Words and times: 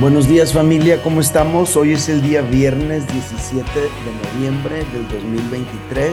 Buenos 0.00 0.26
días 0.26 0.52
familia, 0.52 1.00
¿cómo 1.04 1.20
estamos? 1.20 1.76
Hoy 1.76 1.92
es 1.92 2.08
el 2.08 2.20
día 2.20 2.42
viernes 2.42 3.06
17 3.12 3.70
de 3.80 4.34
noviembre 4.34 4.84
del 4.86 5.06
2023 5.06 6.12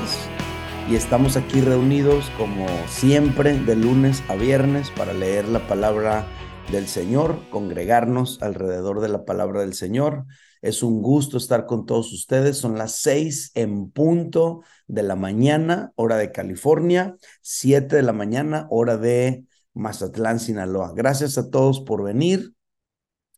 y 0.87 0.95
estamos 0.95 1.35
aquí 1.35 1.61
reunidos 1.61 2.29
como 2.37 2.67
siempre 2.87 3.57
de 3.57 3.75
lunes 3.75 4.21
a 4.29 4.35
viernes 4.35 4.91
para 4.91 5.13
leer 5.13 5.47
la 5.47 5.67
palabra 5.67 6.27
del 6.71 6.87
Señor, 6.87 7.39
congregarnos 7.49 8.39
alrededor 8.43 9.01
de 9.01 9.09
la 9.09 9.25
palabra 9.25 9.61
del 9.61 9.73
Señor. 9.73 10.25
Es 10.61 10.83
un 10.83 11.01
gusto 11.01 11.37
estar 11.37 11.65
con 11.65 11.87
todos 11.87 12.13
ustedes. 12.13 12.57
Son 12.57 12.77
las 12.77 12.97
seis 12.97 13.51
en 13.55 13.89
punto 13.89 14.61
de 14.85 15.01
la 15.01 15.15
mañana, 15.15 15.91
hora 15.95 16.17
de 16.17 16.31
California, 16.31 17.15
siete 17.41 17.95
de 17.95 18.03
la 18.03 18.13
mañana, 18.13 18.67
hora 18.69 18.97
de 18.97 19.45
Mazatlán, 19.73 20.39
Sinaloa. 20.39 20.93
Gracias 20.95 21.39
a 21.39 21.49
todos 21.49 21.79
por 21.81 22.03
venir. 22.03 22.53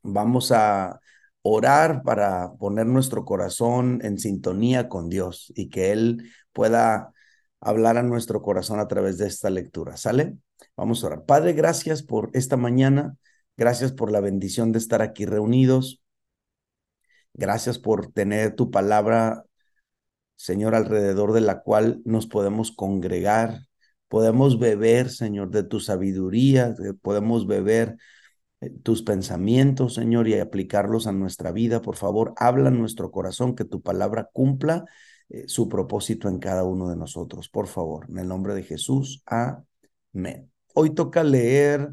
Vamos 0.03 0.51
a 0.51 0.99
orar 1.41 2.03
para 2.03 2.53
poner 2.53 2.85
nuestro 2.85 3.25
corazón 3.25 3.99
en 4.03 4.19
sintonía 4.19 4.89
con 4.89 5.09
Dios 5.09 5.51
y 5.55 5.69
que 5.69 5.91
Él 5.91 6.31
pueda 6.53 7.13
hablar 7.61 7.97
a 7.97 8.03
nuestro 8.03 8.41
corazón 8.41 8.79
a 8.79 8.87
través 8.87 9.17
de 9.17 9.27
esta 9.27 9.49
lectura. 9.49 9.97
¿Sale? 9.97 10.37
Vamos 10.75 11.03
a 11.03 11.07
orar. 11.07 11.25
Padre, 11.25 11.53
gracias 11.53 12.03
por 12.03 12.29
esta 12.33 12.57
mañana. 12.57 13.17
Gracias 13.57 13.91
por 13.91 14.11
la 14.11 14.19
bendición 14.19 14.71
de 14.71 14.79
estar 14.79 15.01
aquí 15.01 15.25
reunidos. 15.25 16.01
Gracias 17.33 17.79
por 17.79 18.11
tener 18.11 18.55
tu 18.55 18.71
palabra, 18.71 19.45
Señor, 20.35 20.75
alrededor 20.75 21.33
de 21.33 21.41
la 21.41 21.61
cual 21.61 22.01
nos 22.05 22.27
podemos 22.27 22.71
congregar. 22.71 23.67
Podemos 24.07 24.59
beber, 24.59 25.09
Señor, 25.09 25.49
de 25.49 25.63
tu 25.63 25.79
sabiduría. 25.79 26.75
Podemos 27.01 27.47
beber 27.47 27.97
tus 28.69 29.03
pensamientos, 29.03 29.95
Señor, 29.95 30.27
y 30.27 30.39
aplicarlos 30.39 31.07
a 31.07 31.11
nuestra 31.11 31.51
vida. 31.51 31.81
Por 31.81 31.95
favor, 31.95 32.33
habla 32.37 32.69
en 32.69 32.79
nuestro 32.79 33.11
corazón, 33.11 33.55
que 33.55 33.65
tu 33.65 33.81
palabra 33.81 34.29
cumpla 34.31 34.85
eh, 35.29 35.45
su 35.47 35.69
propósito 35.69 36.29
en 36.29 36.39
cada 36.39 36.63
uno 36.63 36.89
de 36.89 36.95
nosotros. 36.95 37.49
Por 37.49 37.67
favor, 37.67 38.07
en 38.09 38.19
el 38.19 38.27
nombre 38.27 38.53
de 38.53 38.63
Jesús. 38.63 39.23
Amén. 39.25 40.51
Hoy 40.73 40.91
toca 40.91 41.23
leer 41.23 41.89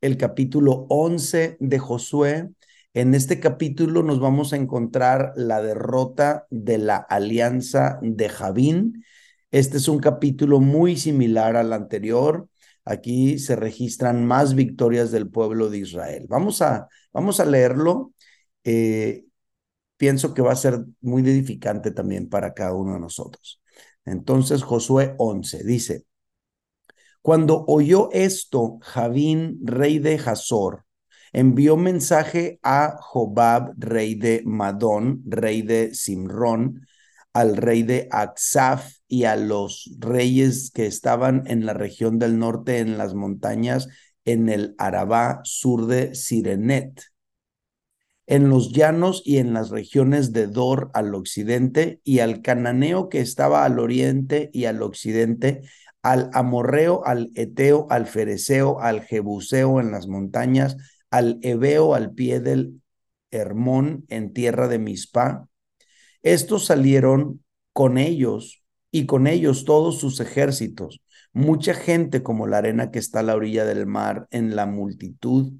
el 0.00 0.16
capítulo 0.16 0.86
11 0.88 1.56
de 1.60 1.78
Josué. 1.78 2.50
En 2.94 3.14
este 3.14 3.40
capítulo 3.40 4.02
nos 4.02 4.20
vamos 4.20 4.52
a 4.52 4.56
encontrar 4.56 5.32
la 5.36 5.62
derrota 5.62 6.46
de 6.50 6.78
la 6.78 6.96
alianza 6.96 7.98
de 8.02 8.28
Javín. 8.28 9.04
Este 9.50 9.78
es 9.78 9.88
un 9.88 9.98
capítulo 9.98 10.60
muy 10.60 10.96
similar 10.96 11.56
al 11.56 11.72
anterior 11.72 12.48
aquí 12.84 13.38
se 13.38 13.56
registran 13.56 14.26
más 14.26 14.54
victorias 14.54 15.10
del 15.10 15.30
pueblo 15.30 15.70
de 15.70 15.78
Israel. 15.78 16.26
Vamos 16.28 16.62
a, 16.62 16.88
vamos 17.12 17.40
a 17.40 17.44
leerlo. 17.44 18.12
Eh, 18.64 19.24
pienso 19.96 20.34
que 20.34 20.42
va 20.42 20.52
a 20.52 20.56
ser 20.56 20.84
muy 21.00 21.22
edificante 21.22 21.90
también 21.90 22.28
para 22.28 22.54
cada 22.54 22.74
uno 22.74 22.94
de 22.94 23.00
nosotros. 23.00 23.62
Entonces, 24.04 24.62
Josué 24.62 25.14
11 25.18 25.64
dice, 25.64 26.06
cuando 27.22 27.64
oyó 27.68 28.08
esto, 28.12 28.78
Javín, 28.82 29.60
rey 29.62 30.00
de 30.00 30.16
Hazor, 30.16 30.84
envió 31.32 31.76
mensaje 31.76 32.58
a 32.62 32.96
Jobab, 33.00 33.74
rey 33.78 34.16
de 34.16 34.42
Madón, 34.44 35.22
rey 35.26 35.62
de 35.62 35.94
Simrón, 35.94 36.86
al 37.32 37.56
rey 37.56 37.84
de 37.84 38.08
Aksaf 38.10 38.96
y 39.12 39.24
a 39.24 39.36
los 39.36 39.94
reyes 39.98 40.70
que 40.70 40.86
estaban 40.86 41.42
en 41.44 41.66
la 41.66 41.74
región 41.74 42.18
del 42.18 42.38
norte, 42.38 42.78
en 42.78 42.96
las 42.96 43.12
montañas, 43.12 43.88
en 44.24 44.48
el 44.48 44.74
Arabá 44.78 45.42
sur 45.44 45.84
de 45.84 46.14
Sirenet, 46.14 47.02
en 48.26 48.48
los 48.48 48.72
llanos 48.72 49.20
y 49.26 49.36
en 49.36 49.52
las 49.52 49.68
regiones 49.68 50.32
de 50.32 50.46
Dor 50.46 50.90
al 50.94 51.14
occidente, 51.14 52.00
y 52.04 52.20
al 52.20 52.40
cananeo 52.40 53.10
que 53.10 53.20
estaba 53.20 53.66
al 53.66 53.80
oriente 53.80 54.48
y 54.54 54.64
al 54.64 54.80
occidente, 54.80 55.60
al 56.00 56.30
amorreo, 56.32 57.04
al 57.04 57.32
eteo, 57.34 57.86
al 57.90 58.06
fereceo, 58.06 58.80
al 58.80 59.02
jebuseo 59.02 59.78
en 59.78 59.90
las 59.90 60.08
montañas, 60.08 60.78
al 61.10 61.38
ebeo 61.42 61.94
al 61.94 62.14
pie 62.14 62.40
del 62.40 62.80
Hermón 63.30 64.06
en 64.08 64.32
tierra 64.32 64.68
de 64.68 64.78
Mispa, 64.78 65.48
estos 66.22 66.64
salieron 66.64 67.44
con 67.74 67.98
ellos 67.98 68.61
y 68.92 69.06
con 69.06 69.26
ellos 69.26 69.64
todos 69.64 69.98
sus 69.98 70.20
ejércitos, 70.20 71.00
mucha 71.32 71.74
gente 71.74 72.22
como 72.22 72.46
la 72.46 72.58
arena 72.58 72.90
que 72.92 72.98
está 73.00 73.20
a 73.20 73.22
la 73.24 73.34
orilla 73.34 73.64
del 73.64 73.86
mar, 73.86 74.28
en 74.30 74.54
la 74.54 74.66
multitud, 74.66 75.54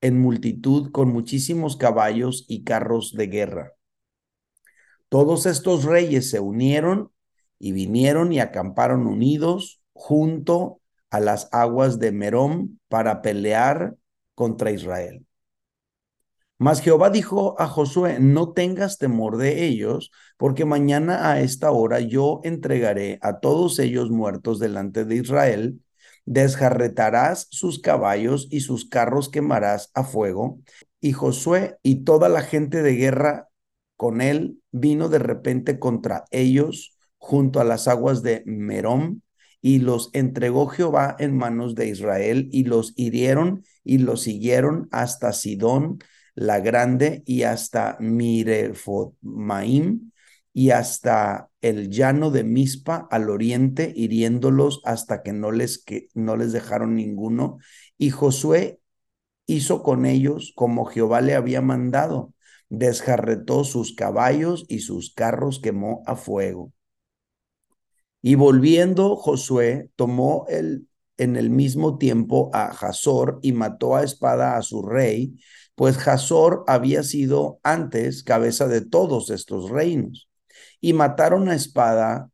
en 0.00 0.20
multitud 0.20 0.90
con 0.90 1.08
muchísimos 1.08 1.76
caballos 1.76 2.44
y 2.48 2.64
carros 2.64 3.14
de 3.14 3.28
guerra. 3.28 3.72
Todos 5.08 5.46
estos 5.46 5.84
reyes 5.84 6.30
se 6.30 6.40
unieron 6.40 7.12
y 7.58 7.72
vinieron 7.72 8.32
y 8.32 8.40
acamparon 8.40 9.06
unidos 9.06 9.80
junto 9.92 10.80
a 11.10 11.20
las 11.20 11.48
aguas 11.52 11.98
de 12.00 12.12
Merón 12.12 12.80
para 12.88 13.22
pelear 13.22 13.96
contra 14.34 14.72
Israel. 14.72 15.25
Mas 16.58 16.80
Jehová 16.80 17.10
dijo 17.10 17.60
a 17.60 17.66
Josué, 17.66 18.18
no 18.18 18.52
tengas 18.52 18.96
temor 18.96 19.36
de 19.36 19.64
ellos, 19.66 20.10
porque 20.38 20.64
mañana 20.64 21.30
a 21.30 21.40
esta 21.40 21.70
hora 21.70 22.00
yo 22.00 22.40
entregaré 22.44 23.18
a 23.20 23.40
todos 23.40 23.78
ellos 23.78 24.10
muertos 24.10 24.58
delante 24.58 25.04
de 25.04 25.16
Israel, 25.16 25.80
desjarretarás 26.24 27.46
sus 27.50 27.78
caballos 27.80 28.48
y 28.50 28.60
sus 28.60 28.88
carros 28.88 29.28
quemarás 29.28 29.90
a 29.94 30.02
fuego. 30.02 30.60
Y 31.00 31.12
Josué 31.12 31.76
y 31.82 32.04
toda 32.04 32.28
la 32.30 32.42
gente 32.42 32.82
de 32.82 32.94
guerra 32.94 33.48
con 33.96 34.20
él 34.22 34.60
vino 34.72 35.08
de 35.08 35.18
repente 35.18 35.78
contra 35.78 36.24
ellos 36.30 36.96
junto 37.18 37.60
a 37.60 37.64
las 37.64 37.86
aguas 37.86 38.22
de 38.22 38.42
Merón, 38.46 39.22
y 39.62 39.80
los 39.80 40.10
entregó 40.12 40.68
Jehová 40.68 41.16
en 41.18 41.36
manos 41.36 41.74
de 41.74 41.88
Israel, 41.88 42.48
y 42.52 42.64
los 42.64 42.92
hirieron 42.96 43.64
y 43.82 43.98
los 43.98 44.22
siguieron 44.22 44.88
hasta 44.92 45.32
Sidón, 45.32 45.98
la 46.36 46.60
Grande 46.60 47.22
y 47.26 47.42
hasta 47.42 47.96
Mirefotmaim 47.98 50.12
y 50.52 50.70
hasta 50.70 51.50
el 51.60 51.90
llano 51.90 52.30
de 52.30 52.44
Mispa 52.44 53.08
al 53.10 53.30
oriente, 53.30 53.92
hiriéndolos 53.96 54.80
hasta 54.84 55.22
que 55.22 55.32
no 55.32 55.50
les, 55.50 55.82
que 55.82 56.08
no 56.14 56.36
les 56.36 56.52
dejaron 56.52 56.94
ninguno. 56.94 57.58
Y 57.98 58.10
Josué 58.10 58.78
hizo 59.46 59.82
con 59.82 60.06
ellos 60.06 60.52
como 60.54 60.86
Jehová 60.86 61.20
le 61.20 61.34
había 61.34 61.62
mandado, 61.62 62.34
desjarretó 62.68 63.64
sus 63.64 63.94
caballos 63.94 64.66
y 64.68 64.80
sus 64.80 65.14
carros 65.14 65.60
quemó 65.60 66.02
a 66.06 66.16
fuego. 66.16 66.72
Y 68.22 68.34
volviendo 68.34 69.16
Josué, 69.16 69.90
tomó 69.96 70.46
el, 70.48 70.88
en 71.18 71.36
el 71.36 71.50
mismo 71.50 71.98
tiempo 71.98 72.50
a 72.52 72.66
Hazor 72.66 73.38
y 73.42 73.52
mató 73.52 73.96
a 73.96 74.02
espada 74.02 74.56
a 74.56 74.62
su 74.62 74.82
rey 74.82 75.36
pues 75.76 76.08
Hazor 76.08 76.64
había 76.66 77.02
sido 77.04 77.60
antes 77.62 78.24
cabeza 78.24 78.66
de 78.66 78.80
todos 78.80 79.30
estos 79.30 79.70
reinos, 79.70 80.28
y 80.80 80.94
mataron 80.94 81.48
a 81.48 81.54
espada 81.54 82.30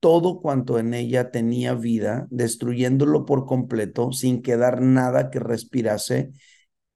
todo 0.00 0.40
cuanto 0.40 0.78
en 0.78 0.94
ella 0.94 1.30
tenía 1.30 1.74
vida, 1.74 2.26
destruyéndolo 2.30 3.26
por 3.26 3.46
completo, 3.46 4.12
sin 4.12 4.42
quedar 4.42 4.80
nada 4.80 5.30
que 5.30 5.40
respirase, 5.40 6.32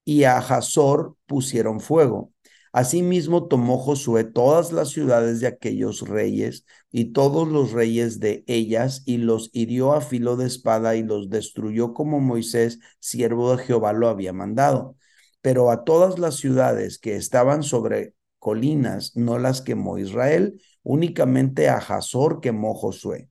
y 0.03 0.23
a 0.23 0.37
Hazor 0.39 1.15
pusieron 1.27 1.79
fuego. 1.79 2.31
Asimismo 2.71 3.47
tomó 3.47 3.77
Josué 3.77 4.23
todas 4.23 4.71
las 4.71 4.89
ciudades 4.89 5.39
de 5.41 5.47
aquellos 5.47 6.07
reyes 6.07 6.65
y 6.91 7.11
todos 7.11 7.47
los 7.47 7.71
reyes 7.71 8.19
de 8.19 8.43
ellas 8.47 9.03
y 9.05 9.17
los 9.17 9.49
hirió 9.53 9.93
a 9.93 10.01
filo 10.01 10.37
de 10.37 10.47
espada 10.47 10.95
y 10.95 11.03
los 11.03 11.29
destruyó 11.29 11.93
como 11.93 12.19
Moisés, 12.19 12.79
siervo 12.99 13.55
de 13.55 13.63
Jehová, 13.63 13.93
lo 13.93 14.07
había 14.07 14.33
mandado 14.33 14.95
pero 15.41 15.71
a 15.71 15.83
todas 15.83 16.19
las 16.19 16.35
ciudades 16.35 16.99
que 16.99 17.15
estaban 17.15 17.63
sobre 17.63 18.15
colinas 18.39 19.15
no 19.15 19.39
las 19.39 19.61
quemó 19.61 19.97
Israel, 19.97 20.61
únicamente 20.83 21.67
a 21.69 21.77
Hazor 21.77 22.41
quemó 22.41 22.73
Josué. 22.73 23.29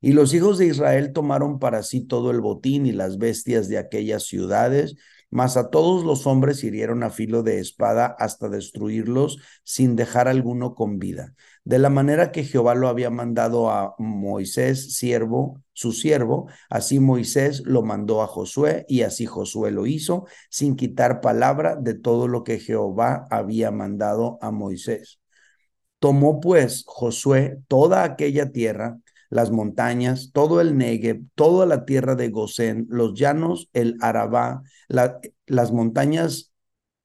Y 0.00 0.12
los 0.12 0.34
hijos 0.34 0.58
de 0.58 0.66
Israel 0.66 1.12
tomaron 1.12 1.58
para 1.58 1.82
sí 1.82 2.00
todo 2.04 2.30
el 2.32 2.40
botín 2.40 2.86
y 2.86 2.92
las 2.92 3.18
bestias 3.18 3.68
de 3.68 3.78
aquellas 3.78 4.24
ciudades, 4.24 4.96
mas 5.32 5.56
a 5.56 5.70
todos 5.70 6.04
los 6.04 6.26
hombres 6.26 6.62
hirieron 6.62 7.02
a 7.02 7.08
filo 7.08 7.42
de 7.42 7.58
espada 7.58 8.14
hasta 8.18 8.50
destruirlos 8.50 9.38
sin 9.64 9.96
dejar 9.96 10.28
alguno 10.28 10.74
con 10.74 10.98
vida. 10.98 11.34
De 11.64 11.78
la 11.78 11.88
manera 11.88 12.32
que 12.32 12.44
Jehová 12.44 12.74
lo 12.74 12.86
había 12.86 13.08
mandado 13.08 13.70
a 13.70 13.94
Moisés, 13.98 14.94
siervo, 14.94 15.62
su 15.72 15.92
siervo, 15.92 16.48
así 16.68 17.00
Moisés 17.00 17.62
lo 17.64 17.82
mandó 17.82 18.20
a 18.20 18.26
Josué 18.26 18.84
y 18.88 19.02
así 19.02 19.24
Josué 19.24 19.70
lo 19.70 19.86
hizo, 19.86 20.26
sin 20.50 20.76
quitar 20.76 21.22
palabra 21.22 21.76
de 21.76 21.94
todo 21.94 22.28
lo 22.28 22.44
que 22.44 22.58
Jehová 22.58 23.26
había 23.30 23.70
mandado 23.70 24.38
a 24.42 24.50
Moisés. 24.50 25.18
Tomó 25.98 26.40
pues 26.40 26.84
Josué 26.86 27.58
toda 27.68 28.04
aquella 28.04 28.52
tierra 28.52 28.98
las 29.32 29.50
montañas, 29.50 30.30
todo 30.34 30.60
el 30.60 30.76
Negev, 30.76 31.22
toda 31.34 31.64
la 31.64 31.86
tierra 31.86 32.16
de 32.16 32.28
Gosén, 32.28 32.86
los 32.90 33.14
llanos, 33.14 33.70
el 33.72 33.96
Arabá, 34.02 34.62
las 34.88 35.72
montañas 35.72 36.52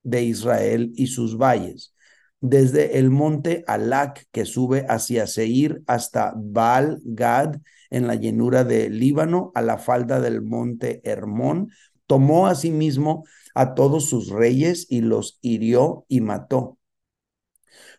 de 0.04 0.24
Israel 0.24 0.92
y 0.98 1.08
sus 1.08 1.38
valles, 1.38 1.94
desde 2.42 3.00
el 3.00 3.12
monte 3.12 3.64
Alac 3.66 4.28
que 4.34 4.44
sube 4.44 4.86
hacia 4.90 5.26
Seir 5.26 5.84
hasta 5.88 6.34
Baal 6.36 7.00
Gad 7.06 7.62
en 7.90 8.08
la 8.08 8.16
llanura 8.16 8.66
de 8.66 8.90
Líbano 8.90 9.54
a 9.56 9.62
la 9.62 9.78
falda 9.78 10.20
del 10.20 10.42
monte 10.42 11.00
Hermón, 11.06 11.72
tomó 12.08 12.48
asimismo 12.48 13.24
a 13.56 13.74
todos 13.74 14.10
sus 14.10 14.28
reyes 14.28 14.86
y 14.90 15.00
los 15.00 15.40
hirió 15.42 16.04
y 16.10 16.20
mató. 16.20 16.78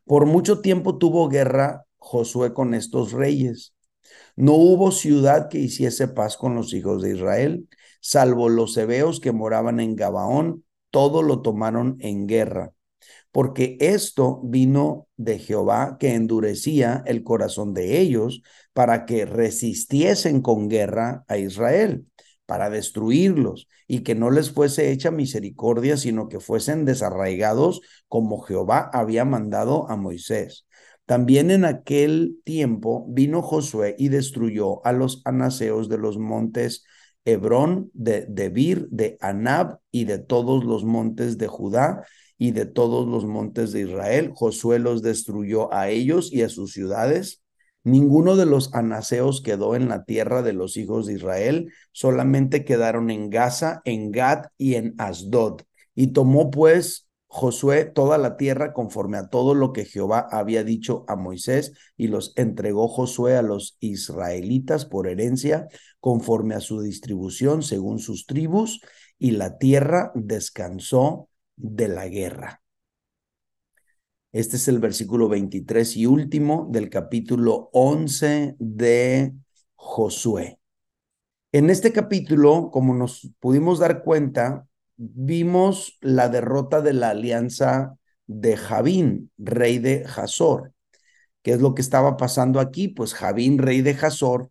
Por 0.05 0.27
mucho 0.27 0.61
tiempo 0.61 0.99
tuvo 0.99 1.31
guerra 1.31 1.87
Josué 1.97 2.53
con 2.53 2.75
estos 2.75 3.13
reyes. 3.13 3.73
No 4.39 4.53
hubo 4.53 4.93
ciudad 4.93 5.49
que 5.49 5.59
hiciese 5.59 6.07
paz 6.07 6.37
con 6.37 6.55
los 6.55 6.73
hijos 6.73 7.03
de 7.03 7.17
Israel, 7.17 7.69
salvo 8.01 8.49
los 8.49 8.77
hebeos 8.77 9.19
que 9.19 9.33
moraban 9.33 9.81
en 9.81 9.97
Gabaón, 9.97 10.65
todo 10.91 11.23
lo 11.23 11.43
tomaron 11.43 11.97
en 11.99 12.29
guerra, 12.29 12.73
porque 13.33 13.77
esto 13.81 14.41
vino 14.45 15.09
de 15.17 15.41
Jehová 15.41 15.97
que 15.99 16.15
endurecía 16.15 17.03
el 17.05 17.25
corazón 17.25 17.75
de 17.75 17.99
ellos 17.99 18.43
para 18.73 19.07
que 19.07 19.27
resistiesen 19.27 20.41
con 20.41 20.69
guerra 20.69 21.25
a 21.27 21.37
Israel 21.39 22.07
para 22.47 22.71
destruirlos 22.71 23.67
y 23.89 24.05
que 24.05 24.15
no 24.15 24.31
les 24.31 24.53
fuese 24.53 24.93
hecha 24.93 25.11
misericordia, 25.11 25.97
sino 25.97 26.29
que 26.29 26.39
fuesen 26.39 26.85
desarraigados 26.85 27.81
como 28.07 28.41
Jehová 28.41 28.89
había 28.93 29.25
mandado 29.25 29.91
a 29.91 29.97
Moisés. 29.97 30.68
También 31.09 31.51
en 31.51 31.65
aquel 31.65 32.39
tiempo 32.45 33.07
vino 33.09 33.41
Josué 33.41 33.97
y 33.99 34.11
destruyó 34.11 34.85
a 34.87 34.93
los 34.93 35.23
anaseos 35.25 35.89
de 35.89 35.97
los 35.97 36.19
montes 36.19 36.85
Hebrón, 37.25 37.91
de 37.95 38.27
Debir, 38.29 38.89
de 38.91 39.17
Anab 39.21 39.79
y 39.91 40.05
de 40.05 40.19
todos 40.19 40.65
los 40.65 40.85
montes 40.85 41.39
de 41.39 41.47
Judá 41.47 42.05
y 42.37 42.51
de 42.51 42.67
todos 42.67 43.09
los 43.09 43.25
montes 43.25 43.73
de 43.73 43.81
Israel. 43.81 44.33
Josué 44.35 44.79
los 44.79 45.01
destruyó 45.01 45.73
a 45.73 45.89
ellos 45.89 46.31
y 46.31 46.43
a 46.43 46.51
sus 46.51 46.73
ciudades 46.73 47.43
Ninguno 47.89 48.37
de 48.37 48.45
los 48.45 48.75
anaseos 48.75 49.41
quedó 49.41 49.75
en 49.75 49.89
la 49.89 50.05
tierra 50.05 50.43
de 50.43 50.53
los 50.53 50.77
hijos 50.77 51.07
de 51.07 51.15
Israel, 51.15 51.73
solamente 51.91 52.63
quedaron 52.65 53.11
en 53.11 53.31
Gaza, 53.31 53.81
en 53.87 54.11
Gad 54.13 54.47
y 54.59 54.75
en 54.75 54.95
Asdod. 54.99 55.63
Y 55.95 56.09
tomó 56.09 56.51
pues 56.51 57.08
Josué 57.39 57.85
toda 57.85 58.19
la 58.19 58.37
tierra 58.37 58.73
conforme 58.73 59.17
a 59.17 59.29
todo 59.29 59.55
lo 59.55 59.73
que 59.73 59.85
Jehová 59.85 60.27
había 60.29 60.65
dicho 60.65 61.05
a 61.07 61.15
Moisés, 61.15 61.73
y 61.97 62.09
los 62.09 62.33
entregó 62.35 62.89
Josué 62.89 63.37
a 63.37 63.43
los 63.43 63.77
israelitas 63.79 64.87
por 64.87 65.07
herencia, 65.07 65.69
conforme 66.01 66.57
a 66.57 66.61
su 66.61 66.81
distribución 66.81 67.63
según 67.63 68.01
sus 68.01 68.27
tribus, 68.27 68.81
y 69.21 69.31
la 69.31 69.57
tierra 69.57 70.11
descansó 70.17 71.29
de 71.55 71.87
la 71.87 72.09
guerra. 72.09 72.61
Este 74.33 74.57
es 74.57 74.67
el 74.67 74.81
versículo 74.81 75.29
23 75.29 75.97
y 75.97 76.07
último 76.07 76.67
del 76.73 76.91
capítulo 76.91 77.71
11 77.73 78.57
de 78.59 79.33
Josué. 79.77 80.59
En 81.53 81.71
este 81.71 81.93
capítulo, 81.93 82.71
como 82.73 82.95
nos 82.95 83.31
pudimos 83.39 83.79
dar 83.79 84.03
cuenta, 84.03 84.68
vimos 84.99 85.97
la 86.01 86.29
derrota 86.29 86.83
de 86.83 86.93
la 86.93 87.11
alianza 87.11 87.97
de 88.27 88.57
Javín, 88.57 89.31
rey 89.39 89.79
de 89.79 90.05
Hazor. 90.05 90.73
¿Qué 91.43 91.53
es 91.53 91.61
lo 91.61 91.75
que 91.75 91.83
estaba 91.83 92.17
pasando 92.17 92.61
aquí? 92.61 92.89
Pues 92.89 93.15
Javín, 93.15 93.59
rey 93.59 93.81
de 93.81 93.93
Hazor, 93.93 94.51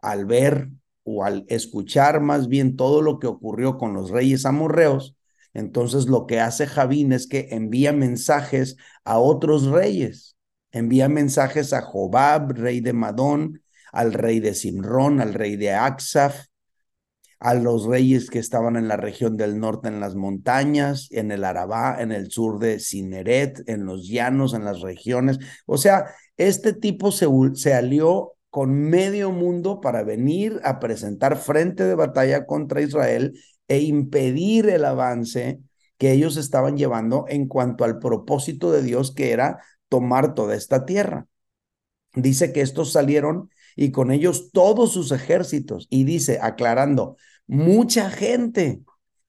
al 0.00 0.26
ver 0.26 0.68
o 1.02 1.24
al 1.24 1.44
escuchar 1.48 2.20
más 2.20 2.46
bien 2.48 2.76
todo 2.76 3.02
lo 3.02 3.18
que 3.18 3.26
ocurrió 3.26 3.78
con 3.78 3.94
los 3.94 4.10
reyes 4.10 4.44
amorreos, 4.44 5.16
entonces 5.54 6.06
lo 6.06 6.26
que 6.26 6.40
hace 6.40 6.66
Javín 6.66 7.12
es 7.12 7.26
que 7.26 7.48
envía 7.50 7.92
mensajes 7.92 8.76
a 9.04 9.18
otros 9.18 9.64
reyes. 9.66 10.36
Envía 10.70 11.08
mensajes 11.08 11.72
a 11.72 11.80
Jobab, 11.80 12.52
rey 12.52 12.80
de 12.80 12.92
Madón, 12.92 13.62
al 13.90 14.12
rey 14.12 14.40
de 14.40 14.52
Simrón, 14.52 15.20
al 15.22 15.32
rey 15.32 15.56
de 15.56 15.72
Aksaf, 15.72 16.44
a 17.38 17.54
los 17.54 17.86
reyes 17.86 18.30
que 18.30 18.38
estaban 18.38 18.76
en 18.76 18.88
la 18.88 18.96
región 18.96 19.36
del 19.36 19.58
norte 19.58 19.88
en 19.88 20.00
las 20.00 20.14
montañas, 20.14 21.08
en 21.10 21.30
el 21.30 21.44
Arabá, 21.44 21.96
en 22.00 22.12
el 22.12 22.30
sur 22.30 22.58
de 22.58 22.80
Cineret, 22.80 23.68
en 23.68 23.84
los 23.84 24.08
llanos, 24.08 24.54
en 24.54 24.64
las 24.64 24.80
regiones. 24.80 25.38
O 25.66 25.78
sea, 25.78 26.06
este 26.36 26.72
tipo 26.72 27.12
se, 27.12 27.26
se 27.54 27.74
alió 27.74 28.32
con 28.50 28.72
medio 28.74 29.32
mundo 29.32 29.80
para 29.80 30.02
venir 30.02 30.60
a 30.64 30.80
presentar 30.80 31.36
frente 31.36 31.84
de 31.84 31.94
batalla 31.94 32.46
contra 32.46 32.80
Israel 32.80 33.38
e 33.68 33.80
impedir 33.80 34.68
el 34.68 34.84
avance 34.84 35.60
que 35.98 36.12
ellos 36.12 36.36
estaban 36.36 36.76
llevando 36.76 37.26
en 37.28 37.48
cuanto 37.48 37.84
al 37.84 37.98
propósito 37.98 38.72
de 38.72 38.82
Dios 38.82 39.14
que 39.14 39.32
era 39.32 39.62
tomar 39.88 40.34
toda 40.34 40.54
esta 40.54 40.84
tierra. 40.84 41.26
Dice 42.14 42.52
que 42.52 42.62
estos 42.62 42.92
salieron 42.92 43.50
y 43.76 43.92
con 43.92 44.10
ellos 44.10 44.50
todos 44.52 44.92
sus 44.92 45.12
ejércitos 45.12 45.86
y 45.90 46.04
dice, 46.04 46.38
aclarando, 46.42 47.16
mucha 47.46 48.10
gente 48.10 48.80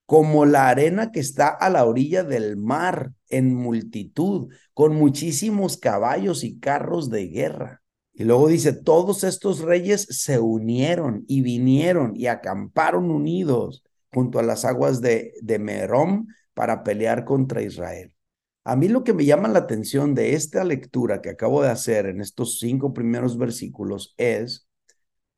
como 0.08 0.46
la 0.46 0.70
arena 0.70 1.12
que 1.12 1.20
está 1.20 1.50
a 1.50 1.70
la 1.70 1.86
orilla 1.86 2.24
del 2.24 2.56
mar 2.56 3.12
en 3.30 3.54
multitud, 3.54 4.52
con 4.74 4.96
muchísimos 4.96 5.78
caballos 5.78 6.46
y 6.46 6.60
carros 6.60 7.10
de 7.10 7.28
guerra. 7.28 7.82
Y 8.14 8.24
luego 8.24 8.48
dice, 8.48 8.72
todos 8.72 9.26
estos 9.26 9.60
reyes 9.60 10.08
se 10.10 10.40
unieron 10.40 11.26
y 11.28 11.42
vinieron 11.42 12.14
y 12.16 12.28
acamparon 12.28 13.12
unidos 13.12 13.84
junto 14.12 14.40
a 14.40 14.44
las 14.44 14.64
aguas 14.64 15.02
de, 15.02 15.34
de 15.42 15.60
Merom 15.60 16.28
para 16.54 16.84
pelear 16.84 17.26
contra 17.26 17.62
Israel. 17.62 18.14
A 18.68 18.76
mí 18.76 18.90
lo 18.90 19.06
que 19.06 19.14
me 19.14 19.24
llama 19.24 19.48
la 19.48 19.60
atención 19.60 20.14
de 20.14 20.34
esta 20.34 20.66
lectura 20.66 21.22
que 21.22 21.30
acabo 21.30 21.62
de 21.62 21.70
hacer 21.70 22.06
en 22.06 22.20
estos 22.20 22.60
cinco 22.60 22.94
primeros 22.94 23.38
versículos 23.38 24.14
es 24.18 24.68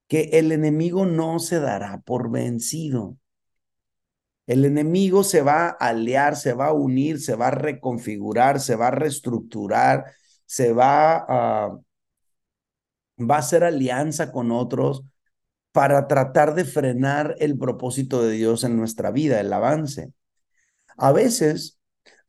que 0.08 0.32
el 0.34 0.52
enemigo 0.52 1.06
no 1.06 1.38
se 1.38 1.60
dará 1.60 2.02
por 2.02 2.32
vencido. 2.32 3.18
El 4.48 4.66
enemigo 4.66 5.24
se 5.24 5.44
va 5.44 5.68
a 5.68 5.90
aliar, 5.90 6.38
se 6.38 6.54
va 6.54 6.70
a 6.70 6.74
unir, 6.74 7.22
se 7.22 7.36
va 7.36 7.50
a 7.50 7.52
reconfigurar, 7.52 8.60
se 8.60 8.76
va 8.76 8.88
a 8.88 8.92
reestructurar, 8.92 10.06
se 10.48 10.74
va 10.74 11.18
a, 11.18 11.80
va 13.20 13.36
a 13.36 13.40
hacer 13.40 13.64
alianza 13.64 14.32
con 14.32 14.52
otros 14.52 15.04
para 15.72 16.08
tratar 16.08 16.56
de 16.56 16.66
frenar 16.66 17.36
el 17.38 17.60
propósito 17.60 18.24
de 18.24 18.32
Dios 18.32 18.64
en 18.64 18.76
nuestra 18.76 19.12
vida, 19.12 19.40
el 19.40 19.54
avance. 19.54 20.14
A 20.98 21.12
veces, 21.12 21.79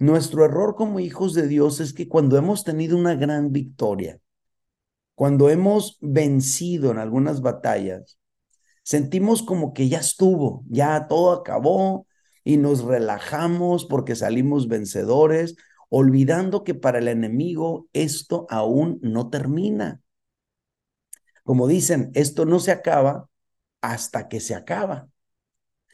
nuestro 0.01 0.47
error 0.47 0.75
como 0.77 0.99
hijos 0.99 1.35
de 1.35 1.47
Dios 1.47 1.79
es 1.79 1.93
que 1.93 2.09
cuando 2.09 2.39
hemos 2.39 2.65
tenido 2.65 2.97
una 2.97 3.15
gran 3.15 3.53
victoria, 3.53 4.19
cuando 5.15 5.51
hemos 5.51 5.99
vencido 6.01 6.91
en 6.91 6.97
algunas 6.97 7.43
batallas, 7.43 8.19
sentimos 8.83 9.43
como 9.43 9.75
que 9.75 9.91
ya 9.91 9.99
estuvo, 9.99 10.65
ya 10.69 11.07
todo 11.07 11.33
acabó 11.33 12.07
y 12.43 12.57
nos 12.57 12.83
relajamos 12.83 13.85
porque 13.85 14.17
salimos 14.17 14.69
vencedores, 14.69 15.57
olvidando 15.91 16.65
que 16.65 16.75
para 16.75 16.99
el 16.99 17.09
enemigo 17.09 17.87
esto 17.93 18.47
aún 18.49 18.99
no 19.03 19.29
termina. 19.29 20.01
Como 21.45 21.69
dicen, 21.69 22.11
esto 22.15 22.47
no 22.47 22.59
se 22.59 22.73
acaba 22.73 23.29
hasta 23.83 24.29
que 24.29 24.41
se 24.41 24.55
acaba. 24.55 25.11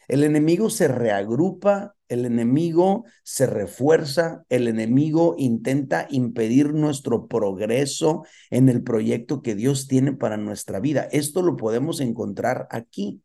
El 0.09 0.25
enemigo 0.25 0.71
se 0.71 0.89
reagrupa, 0.89 1.95
el 2.09 2.25
enemigo 2.25 3.05
se 3.25 3.47
refuerza, 3.47 4.45
el 4.49 4.69
enemigo 4.69 5.35
intenta 5.39 6.07
impedir 6.11 6.73
nuestro 6.73 7.27
progreso 7.27 8.25
en 8.51 8.69
el 8.69 8.83
proyecto 8.83 9.43
que 9.43 9.55
Dios 9.55 9.89
tiene 9.89 10.13
para 10.13 10.37
nuestra 10.37 10.81
vida. 10.81 11.09
Esto 11.11 11.43
lo 11.43 11.57
podemos 11.57 12.01
encontrar 12.01 12.69
aquí. 12.71 13.23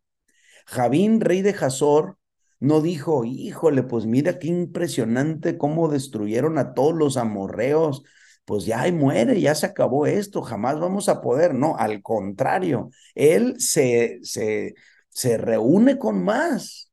Javín, 0.65 1.21
rey 1.21 1.41
de 1.41 1.51
Hazor, 1.51 2.17
no 2.59 2.81
dijo, 2.81 3.25
híjole, 3.25 3.83
pues 3.83 4.05
mira 4.05 4.39
qué 4.39 4.47
impresionante 4.47 5.57
cómo 5.57 5.89
destruyeron 5.89 6.57
a 6.57 6.73
todos 6.73 6.93
los 6.93 7.17
amorreos, 7.17 8.03
pues 8.45 8.65
ya 8.65 8.91
muere, 8.91 9.39
ya 9.41 9.55
se 9.55 9.65
acabó 9.65 10.05
esto, 10.05 10.41
jamás 10.41 10.79
vamos 10.79 11.09
a 11.09 11.21
poder. 11.21 11.53
No, 11.55 11.75
al 11.77 12.01
contrario, 12.01 12.91
él 13.15 13.55
se, 13.59 14.19
se, 14.23 14.75
se 15.12 15.38
reúne 15.38 16.00
con 16.00 16.24
más. 16.24 16.91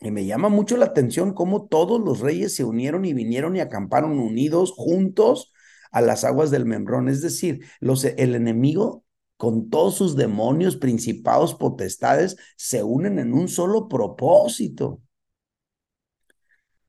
Y 0.00 0.10
me 0.10 0.26
llama 0.26 0.48
mucho 0.48 0.76
la 0.76 0.86
atención 0.86 1.32
cómo 1.32 1.66
todos 1.66 2.00
los 2.00 2.20
reyes 2.20 2.56
se 2.56 2.64
unieron 2.64 3.04
y 3.04 3.12
vinieron 3.12 3.54
y 3.54 3.60
acamparon 3.60 4.18
unidos 4.18 4.72
juntos 4.76 5.52
a 5.92 6.00
las 6.00 6.24
aguas 6.24 6.50
del 6.50 6.64
Membrón. 6.66 7.08
Es 7.08 7.22
decir, 7.22 7.64
los, 7.78 8.04
el 8.04 8.34
enemigo 8.34 9.04
con 9.36 9.70
todos 9.70 9.96
sus 9.96 10.16
demonios, 10.16 10.76
principados, 10.76 11.54
potestades, 11.54 12.36
se 12.56 12.82
unen 12.82 13.18
en 13.18 13.32
un 13.32 13.48
solo 13.48 13.88
propósito. 13.88 15.00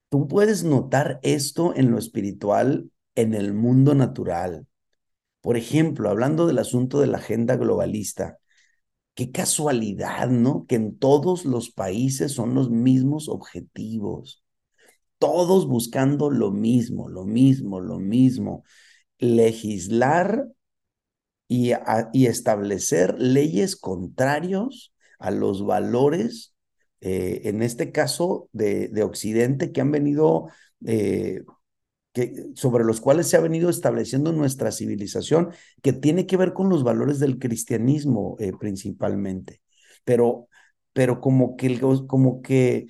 Tú 0.10 0.28
puedes 0.28 0.64
notar 0.64 1.20
esto 1.24 1.74
en 1.76 1.92
lo 1.92 1.98
espiritual 1.98 2.92
en 3.16 3.34
el 3.34 3.54
mundo 3.54 3.94
natural. 3.96 4.68
Por 5.42 5.58
ejemplo, 5.58 6.10
hablando 6.10 6.48
del 6.48 6.60
asunto 6.60 7.00
de 7.00 7.08
la 7.08 7.18
agenda 7.18 7.58
globalista, 7.58 8.40
qué 9.16 9.32
casualidad, 9.32 10.30
¿no? 10.30 10.66
Que 10.68 10.76
en 10.76 10.98
todos 10.98 11.46
los 11.46 11.72
países 11.72 12.34
son 12.34 12.56
los 12.56 12.70
mismos 12.70 13.30
objetivos. 13.30 14.44
todos 15.20 15.68
buscando 15.68 16.30
lo 16.30 16.52
mismo, 16.52 17.08
lo 17.10 17.26
mismo, 17.26 17.80
lo 17.80 18.00
mismo, 18.00 18.64
legislar 19.20 20.48
y, 21.48 21.74
establecer 22.26 23.20
leyes 23.20 23.76
contrarios 23.76 24.94
a 25.20 25.32
los 25.32 25.66
valores, 25.66 26.56
eh, 27.02 27.42
en 27.46 27.62
este 27.62 27.92
caso 27.92 28.50
de, 28.52 28.90
de, 28.90 29.04
Occidente, 29.04 29.72
que 29.72 29.82
han 29.82 29.92
venido 29.92 30.48
eh, 30.86 31.42
que, 32.14 32.34
sobre 32.56 32.84
los 32.86 33.02
cuales 33.02 33.28
se 33.30 33.38
ha 33.38 33.42
venido 33.42 33.70
estableciendo 33.70 34.32
nuestra 34.34 34.72
civilización, 34.72 35.52
que 35.82 35.94
tiene 35.94 36.28
que 36.28 36.38
ver 36.38 36.54
con 36.54 36.70
los 36.70 36.84
valores 36.84 37.20
del 37.20 37.40
cristianismo 37.40 38.36
eh, 38.40 38.54
principalmente. 38.60 39.62
Pero, 40.06 40.48
pero 40.94 41.22
como 41.22 41.56
que, 41.58 41.80
como 42.08 42.42
que, 42.42 42.88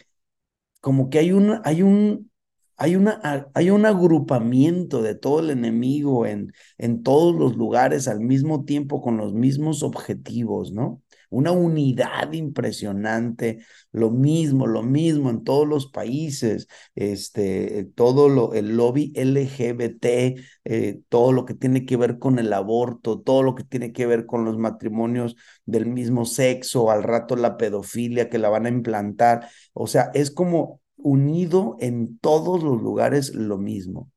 como 0.82 1.10
que 1.12 1.20
hay 1.20 1.32
un, 1.34 1.60
hay 1.66 1.84
un, 1.84 2.32
hay, 2.78 2.96
una, 2.96 3.50
hay 3.54 3.70
un 3.72 3.86
agrupamiento 3.86 5.02
de 5.04 5.16
todo 5.16 5.42
el 5.42 5.52
enemigo 5.52 6.26
en, 6.26 6.54
en 6.80 7.04
todos 7.04 7.36
los 7.36 7.56
lugares 7.58 8.08
al 8.10 8.22
mismo 8.22 8.66
tiempo 8.66 9.02
con 9.02 9.18
los 9.18 9.34
mismos 9.34 9.84
objetivos, 9.84 10.74
¿no? 10.74 11.03
Una 11.34 11.52
unidad 11.52 12.32
impresionante, 12.34 13.66
lo 13.92 14.12
mismo, 14.12 14.68
lo 14.68 14.84
mismo 14.84 15.30
en 15.30 15.44
todos 15.44 15.68
los 15.68 15.88
países, 15.92 16.68
este, 16.96 17.86
todo 17.96 18.30
lo, 18.30 18.54
el 18.54 18.76
lobby 18.78 19.12
LGBT, 19.16 20.36
eh, 20.66 21.02
todo 21.10 21.32
lo 21.32 21.46
que 21.46 21.54
tiene 21.54 21.86
que 21.86 21.98
ver 21.98 22.20
con 22.20 22.40
el 22.40 22.54
aborto, 22.54 23.20
todo 23.22 23.44
lo 23.44 23.56
que 23.56 23.64
tiene 23.64 23.92
que 23.94 24.06
ver 24.06 24.26
con 24.26 24.46
los 24.46 24.58
matrimonios 24.58 25.36
del 25.66 25.86
mismo 25.88 26.26
sexo, 26.26 26.92
al 26.92 27.04
rato 27.04 27.36
la 27.36 27.58
pedofilia 27.58 28.30
que 28.30 28.38
la 28.40 28.50
van 28.50 28.66
a 28.66 28.70
implantar, 28.70 29.50
o 29.74 29.88
sea, 29.88 30.12
es 30.14 30.32
como 30.32 30.82
unido 30.98 31.78
en 31.80 32.18
todos 32.20 32.64
los 32.64 32.82
lugares 32.82 33.34
lo 33.36 33.58
mismo. 33.58 34.10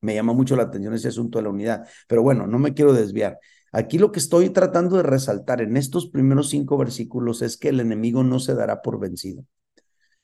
Me 0.00 0.14
llama 0.14 0.32
mucho 0.32 0.56
la 0.56 0.64
atención 0.64 0.94
ese 0.94 1.08
asunto 1.08 1.38
de 1.38 1.44
la 1.44 1.50
unidad, 1.50 1.88
pero 2.08 2.22
bueno, 2.22 2.46
no 2.46 2.58
me 2.58 2.74
quiero 2.74 2.92
desviar. 2.92 3.38
Aquí 3.76 3.98
lo 3.98 4.10
que 4.10 4.20
estoy 4.20 4.48
tratando 4.48 4.96
de 4.96 5.02
resaltar 5.02 5.60
en 5.60 5.76
estos 5.76 6.08
primeros 6.08 6.48
cinco 6.48 6.78
versículos 6.78 7.42
es 7.42 7.58
que 7.58 7.68
el 7.68 7.78
enemigo 7.78 8.24
no 8.24 8.40
se 8.40 8.54
dará 8.54 8.80
por 8.80 8.98
vencido. 8.98 9.44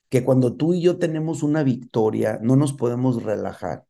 Que 0.08 0.24
cuando 0.24 0.56
tú 0.56 0.72
y 0.72 0.80
yo 0.80 0.96
tenemos 0.96 1.42
una 1.42 1.62
victoria, 1.62 2.38
no 2.40 2.56
nos 2.56 2.72
podemos 2.72 3.22
relajar. 3.22 3.84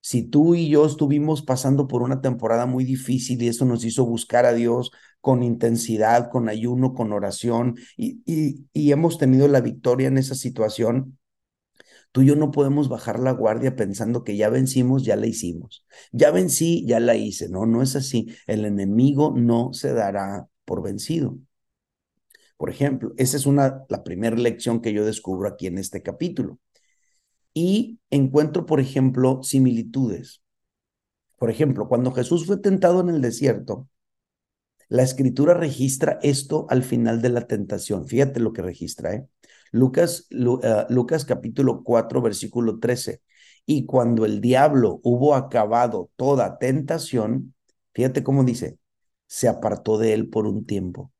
Si 0.00 0.24
tú 0.24 0.56
y 0.56 0.68
yo 0.68 0.84
estuvimos 0.84 1.42
pasando 1.42 1.86
por 1.86 2.02
una 2.02 2.22
temporada 2.22 2.66
muy 2.66 2.82
difícil 2.82 3.40
y 3.40 3.46
eso 3.46 3.66
nos 3.66 3.84
hizo 3.84 4.04
buscar 4.04 4.46
a 4.46 4.52
Dios 4.52 4.90
con 5.20 5.44
intensidad, 5.44 6.28
con 6.28 6.48
ayuno, 6.48 6.92
con 6.92 7.12
oración, 7.12 7.76
y, 7.96 8.20
y, 8.26 8.66
y 8.72 8.90
hemos 8.90 9.16
tenido 9.16 9.46
la 9.46 9.60
victoria 9.60 10.08
en 10.08 10.18
esa 10.18 10.34
situación, 10.34 11.18
Tú 12.14 12.22
y 12.22 12.26
yo 12.26 12.36
no 12.36 12.52
podemos 12.52 12.88
bajar 12.88 13.18
la 13.18 13.32
guardia 13.32 13.74
pensando 13.74 14.22
que 14.22 14.36
ya 14.36 14.48
vencimos, 14.48 15.04
ya 15.04 15.16
la 15.16 15.26
hicimos. 15.26 15.84
Ya 16.12 16.30
vencí, 16.30 16.86
ya 16.86 17.00
la 17.00 17.16
hice. 17.16 17.48
No, 17.48 17.66
no 17.66 17.82
es 17.82 17.96
así. 17.96 18.28
El 18.46 18.64
enemigo 18.66 19.34
no 19.36 19.72
se 19.72 19.92
dará 19.94 20.46
por 20.64 20.80
vencido. 20.80 21.36
Por 22.56 22.70
ejemplo, 22.70 23.12
esa 23.16 23.36
es 23.36 23.46
una, 23.46 23.82
la 23.88 24.04
primera 24.04 24.36
lección 24.36 24.80
que 24.80 24.92
yo 24.92 25.04
descubro 25.04 25.48
aquí 25.48 25.66
en 25.66 25.76
este 25.76 26.02
capítulo. 26.04 26.60
Y 27.52 27.98
encuentro, 28.10 28.64
por 28.64 28.78
ejemplo, 28.78 29.42
similitudes. 29.42 30.40
Por 31.36 31.50
ejemplo, 31.50 31.88
cuando 31.88 32.12
Jesús 32.12 32.46
fue 32.46 32.58
tentado 32.58 33.00
en 33.00 33.08
el 33.08 33.22
desierto, 33.22 33.88
la 34.88 35.02
escritura 35.02 35.54
registra 35.54 36.20
esto 36.22 36.66
al 36.70 36.84
final 36.84 37.20
de 37.22 37.30
la 37.30 37.48
tentación. 37.48 38.06
Fíjate 38.06 38.38
lo 38.38 38.52
que 38.52 38.62
registra, 38.62 39.14
¿eh? 39.14 39.26
Lucas, 39.74 40.28
eh, 40.30 40.86
Lucas 40.88 41.24
capítulo 41.24 41.82
4, 41.82 42.22
versículo 42.22 42.78
13. 42.78 43.22
Y 43.66 43.86
cuando 43.86 44.24
el 44.24 44.40
diablo 44.40 45.00
hubo 45.02 45.34
acabado 45.34 46.10
toda 46.14 46.58
tentación, 46.58 47.54
fíjate 47.92 48.22
cómo 48.22 48.44
dice, 48.44 48.78
se 49.26 49.48
apartó 49.48 49.98
de 49.98 50.12
él 50.14 50.28
por 50.30 50.46
un 50.46 50.64
tiempo. 50.64 51.12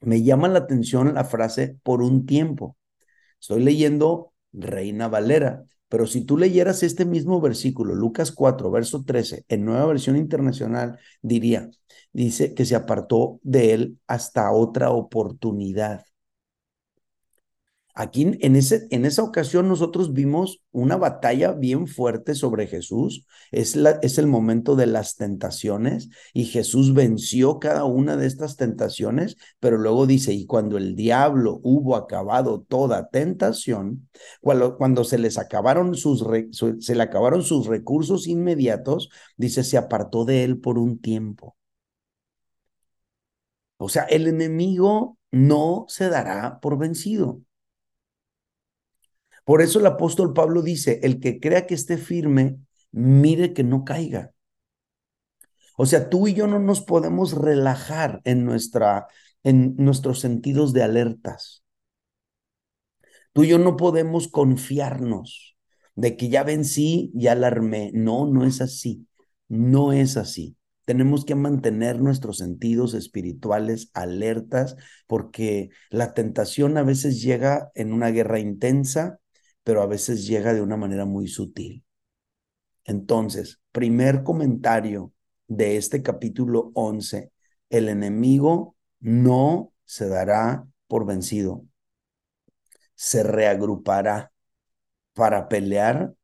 Me 0.00 0.22
llama 0.24 0.48
la 0.48 0.58
atención 0.60 1.14
la 1.14 1.24
frase 1.24 1.78
por 1.84 2.02
un 2.02 2.26
tiempo. 2.26 2.76
Estoy 3.40 3.62
leyendo 3.62 4.32
Reina 4.52 5.08
Valera, 5.08 5.64
pero 5.90 6.06
si 6.06 6.24
tú 6.24 6.38
leyeras 6.38 6.84
este 6.84 7.04
mismo 7.04 7.40
versículo, 7.40 7.94
Lucas 7.96 8.32
4, 8.32 8.70
verso 8.70 9.02
13, 9.04 9.44
en 9.48 9.64
nueva 9.64 9.86
versión 9.86 10.16
internacional, 10.16 10.98
diría, 11.20 11.68
dice 12.12 12.54
que 12.54 12.64
se 12.64 12.76
apartó 12.76 13.40
de 13.42 13.74
él 13.74 13.98
hasta 14.06 14.52
otra 14.52 14.90
oportunidad. 14.90 16.04
Aquí 17.94 18.22
en, 18.40 18.56
ese, 18.56 18.86
en 18.90 19.04
esa 19.04 19.22
ocasión 19.22 19.68
nosotros 19.68 20.12
vimos 20.12 20.62
una 20.70 20.96
batalla 20.96 21.52
bien 21.52 21.86
fuerte 21.86 22.34
sobre 22.34 22.66
Jesús. 22.66 23.26
Es, 23.50 23.76
la, 23.76 23.98
es 24.02 24.18
el 24.18 24.26
momento 24.26 24.76
de 24.76 24.86
las 24.86 25.16
tentaciones 25.16 26.08
y 26.32 26.44
Jesús 26.44 26.94
venció 26.94 27.58
cada 27.58 27.84
una 27.84 28.16
de 28.16 28.26
estas 28.26 28.56
tentaciones, 28.56 29.36
pero 29.58 29.78
luego 29.78 30.06
dice, 30.06 30.32
y 30.32 30.46
cuando 30.46 30.78
el 30.78 30.94
diablo 30.96 31.60
hubo 31.62 31.96
acabado 31.96 32.64
toda 32.68 33.08
tentación, 33.08 34.08
cuando, 34.40 34.76
cuando 34.76 35.04
se 35.04 35.18
les 35.18 35.38
acabaron 35.38 35.94
sus, 35.94 36.24
se 36.52 36.94
le 36.94 37.02
acabaron 37.02 37.42
sus 37.42 37.66
recursos 37.66 38.26
inmediatos, 38.26 39.10
dice, 39.36 39.64
se 39.64 39.76
apartó 39.78 40.24
de 40.24 40.44
él 40.44 40.58
por 40.60 40.78
un 40.78 41.00
tiempo. 41.00 41.56
O 43.78 43.88
sea, 43.88 44.04
el 44.04 44.26
enemigo 44.28 45.18
no 45.32 45.86
se 45.88 46.08
dará 46.08 46.60
por 46.60 46.78
vencido. 46.78 47.42
Por 49.50 49.62
eso 49.62 49.80
el 49.80 49.86
apóstol 49.86 50.32
Pablo 50.32 50.62
dice, 50.62 51.00
el 51.02 51.18
que 51.18 51.40
crea 51.40 51.66
que 51.66 51.74
esté 51.74 51.98
firme, 51.98 52.60
mire 52.92 53.52
que 53.52 53.64
no 53.64 53.84
caiga. 53.84 54.30
O 55.76 55.86
sea, 55.86 56.08
tú 56.08 56.28
y 56.28 56.34
yo 56.34 56.46
no 56.46 56.60
nos 56.60 56.82
podemos 56.82 57.32
relajar 57.32 58.20
en, 58.22 58.44
nuestra, 58.44 59.08
en 59.42 59.74
nuestros 59.74 60.20
sentidos 60.20 60.72
de 60.72 60.84
alertas. 60.84 61.64
Tú 63.32 63.42
y 63.42 63.48
yo 63.48 63.58
no 63.58 63.76
podemos 63.76 64.28
confiarnos 64.28 65.56
de 65.96 66.16
que 66.16 66.28
ya 66.28 66.44
vencí, 66.44 67.10
ya 67.12 67.34
la 67.34 67.48
armé. 67.48 67.90
No, 67.92 68.28
no 68.28 68.44
es 68.44 68.60
así. 68.60 69.08
No 69.48 69.92
es 69.92 70.16
así. 70.16 70.56
Tenemos 70.84 71.24
que 71.24 71.34
mantener 71.34 72.00
nuestros 72.00 72.38
sentidos 72.38 72.94
espirituales 72.94 73.90
alertas 73.94 74.76
porque 75.08 75.70
la 75.90 76.14
tentación 76.14 76.78
a 76.78 76.84
veces 76.84 77.20
llega 77.20 77.72
en 77.74 77.92
una 77.92 78.10
guerra 78.10 78.38
intensa 78.38 79.18
pero 79.64 79.82
a 79.82 79.86
veces 79.86 80.26
llega 80.26 80.54
de 80.54 80.62
una 80.62 80.76
manera 80.76 81.04
muy 81.04 81.28
sutil. 81.28 81.84
Entonces, 82.84 83.60
primer 83.72 84.22
comentario 84.22 85.12
de 85.48 85.76
este 85.76 86.02
capítulo 86.02 86.70
11, 86.74 87.32
el 87.68 87.88
enemigo 87.88 88.76
no 89.00 89.72
se 89.84 90.08
dará 90.08 90.66
por 90.86 91.06
vencido, 91.06 91.64
se 92.94 93.22
reagrupará 93.22 94.32
para 95.14 95.48
pelear 95.48 96.14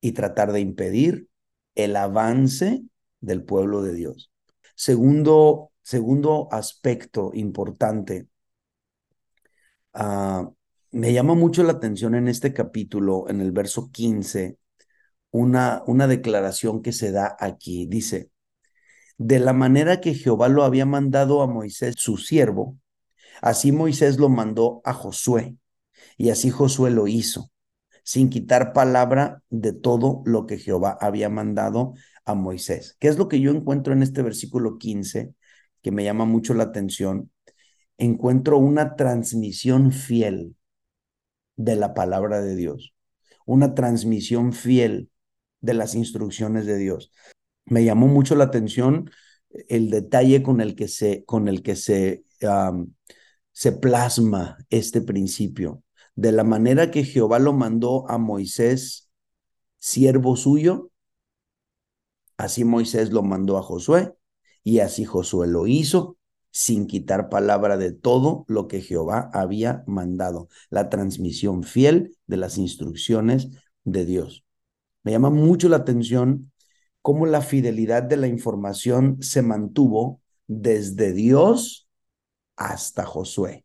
y 0.00 0.12
tratar 0.12 0.52
de 0.52 0.60
impedir 0.60 1.28
el 1.74 1.96
avance 1.96 2.82
del 3.20 3.44
pueblo 3.44 3.82
de 3.82 3.94
Dios. 3.94 4.30
Segundo, 4.74 5.72
segundo 5.82 6.48
aspecto 6.50 7.30
importante, 7.34 8.28
uh, 9.94 10.54
me 10.92 11.12
llama 11.12 11.34
mucho 11.34 11.62
la 11.62 11.72
atención 11.72 12.14
en 12.14 12.28
este 12.28 12.52
capítulo, 12.52 13.28
en 13.28 13.40
el 13.40 13.52
verso 13.52 13.90
15, 13.92 14.58
una, 15.30 15.82
una 15.86 16.06
declaración 16.06 16.82
que 16.82 16.92
se 16.92 17.12
da 17.12 17.36
aquí. 17.38 17.86
Dice, 17.86 18.30
de 19.18 19.38
la 19.38 19.52
manera 19.52 20.00
que 20.00 20.14
Jehová 20.14 20.48
lo 20.48 20.64
había 20.64 20.86
mandado 20.86 21.42
a 21.42 21.46
Moisés, 21.46 21.96
su 21.98 22.16
siervo, 22.16 22.78
así 23.42 23.72
Moisés 23.72 24.18
lo 24.18 24.28
mandó 24.28 24.80
a 24.84 24.92
Josué, 24.92 25.56
y 26.16 26.30
así 26.30 26.50
Josué 26.50 26.90
lo 26.90 27.06
hizo, 27.06 27.52
sin 28.02 28.30
quitar 28.30 28.72
palabra 28.72 29.42
de 29.50 29.72
todo 29.72 30.22
lo 30.24 30.46
que 30.46 30.58
Jehová 30.58 30.98
había 31.00 31.28
mandado 31.28 31.94
a 32.24 32.34
Moisés. 32.34 32.96
¿Qué 32.98 33.08
es 33.08 33.18
lo 33.18 33.28
que 33.28 33.40
yo 33.40 33.50
encuentro 33.50 33.92
en 33.92 34.02
este 34.02 34.22
versículo 34.22 34.78
15 34.78 35.34
que 35.82 35.92
me 35.92 36.04
llama 36.04 36.24
mucho 36.24 36.54
la 36.54 36.64
atención? 36.64 37.30
Encuentro 37.98 38.58
una 38.58 38.96
transmisión 38.96 39.92
fiel 39.92 40.56
de 41.60 41.76
la 41.76 41.92
palabra 41.92 42.40
de 42.40 42.56
Dios, 42.56 42.94
una 43.44 43.74
transmisión 43.74 44.52
fiel 44.52 45.10
de 45.60 45.74
las 45.74 45.94
instrucciones 45.94 46.64
de 46.64 46.78
Dios. 46.78 47.12
Me 47.66 47.84
llamó 47.84 48.08
mucho 48.08 48.34
la 48.34 48.44
atención 48.44 49.10
el 49.68 49.90
detalle 49.90 50.42
con 50.42 50.60
el 50.60 50.74
que 50.74 50.88
se, 50.88 51.24
con 51.26 51.48
el 51.48 51.62
que 51.62 51.76
se, 51.76 52.24
se 53.52 53.72
plasma 53.72 54.56
este 54.70 55.02
principio. 55.02 55.82
De 56.14 56.32
la 56.32 56.44
manera 56.44 56.90
que 56.90 57.04
Jehová 57.04 57.38
lo 57.38 57.52
mandó 57.52 58.08
a 58.08 58.16
Moisés, 58.16 59.10
siervo 59.78 60.36
suyo, 60.36 60.90
así 62.38 62.64
Moisés 62.64 63.10
lo 63.10 63.22
mandó 63.22 63.58
a 63.58 63.62
Josué 63.62 64.14
y 64.64 64.78
así 64.78 65.04
Josué 65.04 65.46
lo 65.46 65.66
hizo 65.66 66.16
sin 66.50 66.86
quitar 66.86 67.28
palabra 67.28 67.76
de 67.76 67.92
todo 67.92 68.44
lo 68.48 68.68
que 68.68 68.80
Jehová 68.80 69.30
había 69.32 69.84
mandado. 69.86 70.48
La 70.68 70.88
transmisión 70.88 71.62
fiel 71.62 72.16
de 72.26 72.36
las 72.36 72.58
instrucciones 72.58 73.48
de 73.84 74.04
Dios. 74.04 74.44
Me 75.02 75.12
llama 75.12 75.30
mucho 75.30 75.68
la 75.68 75.76
atención 75.76 76.52
cómo 77.02 77.26
la 77.26 77.40
fidelidad 77.40 78.02
de 78.02 78.16
la 78.16 78.26
información 78.26 79.22
se 79.22 79.42
mantuvo 79.42 80.20
desde 80.46 81.12
Dios 81.12 81.88
hasta 82.56 83.06
Josué. 83.06 83.64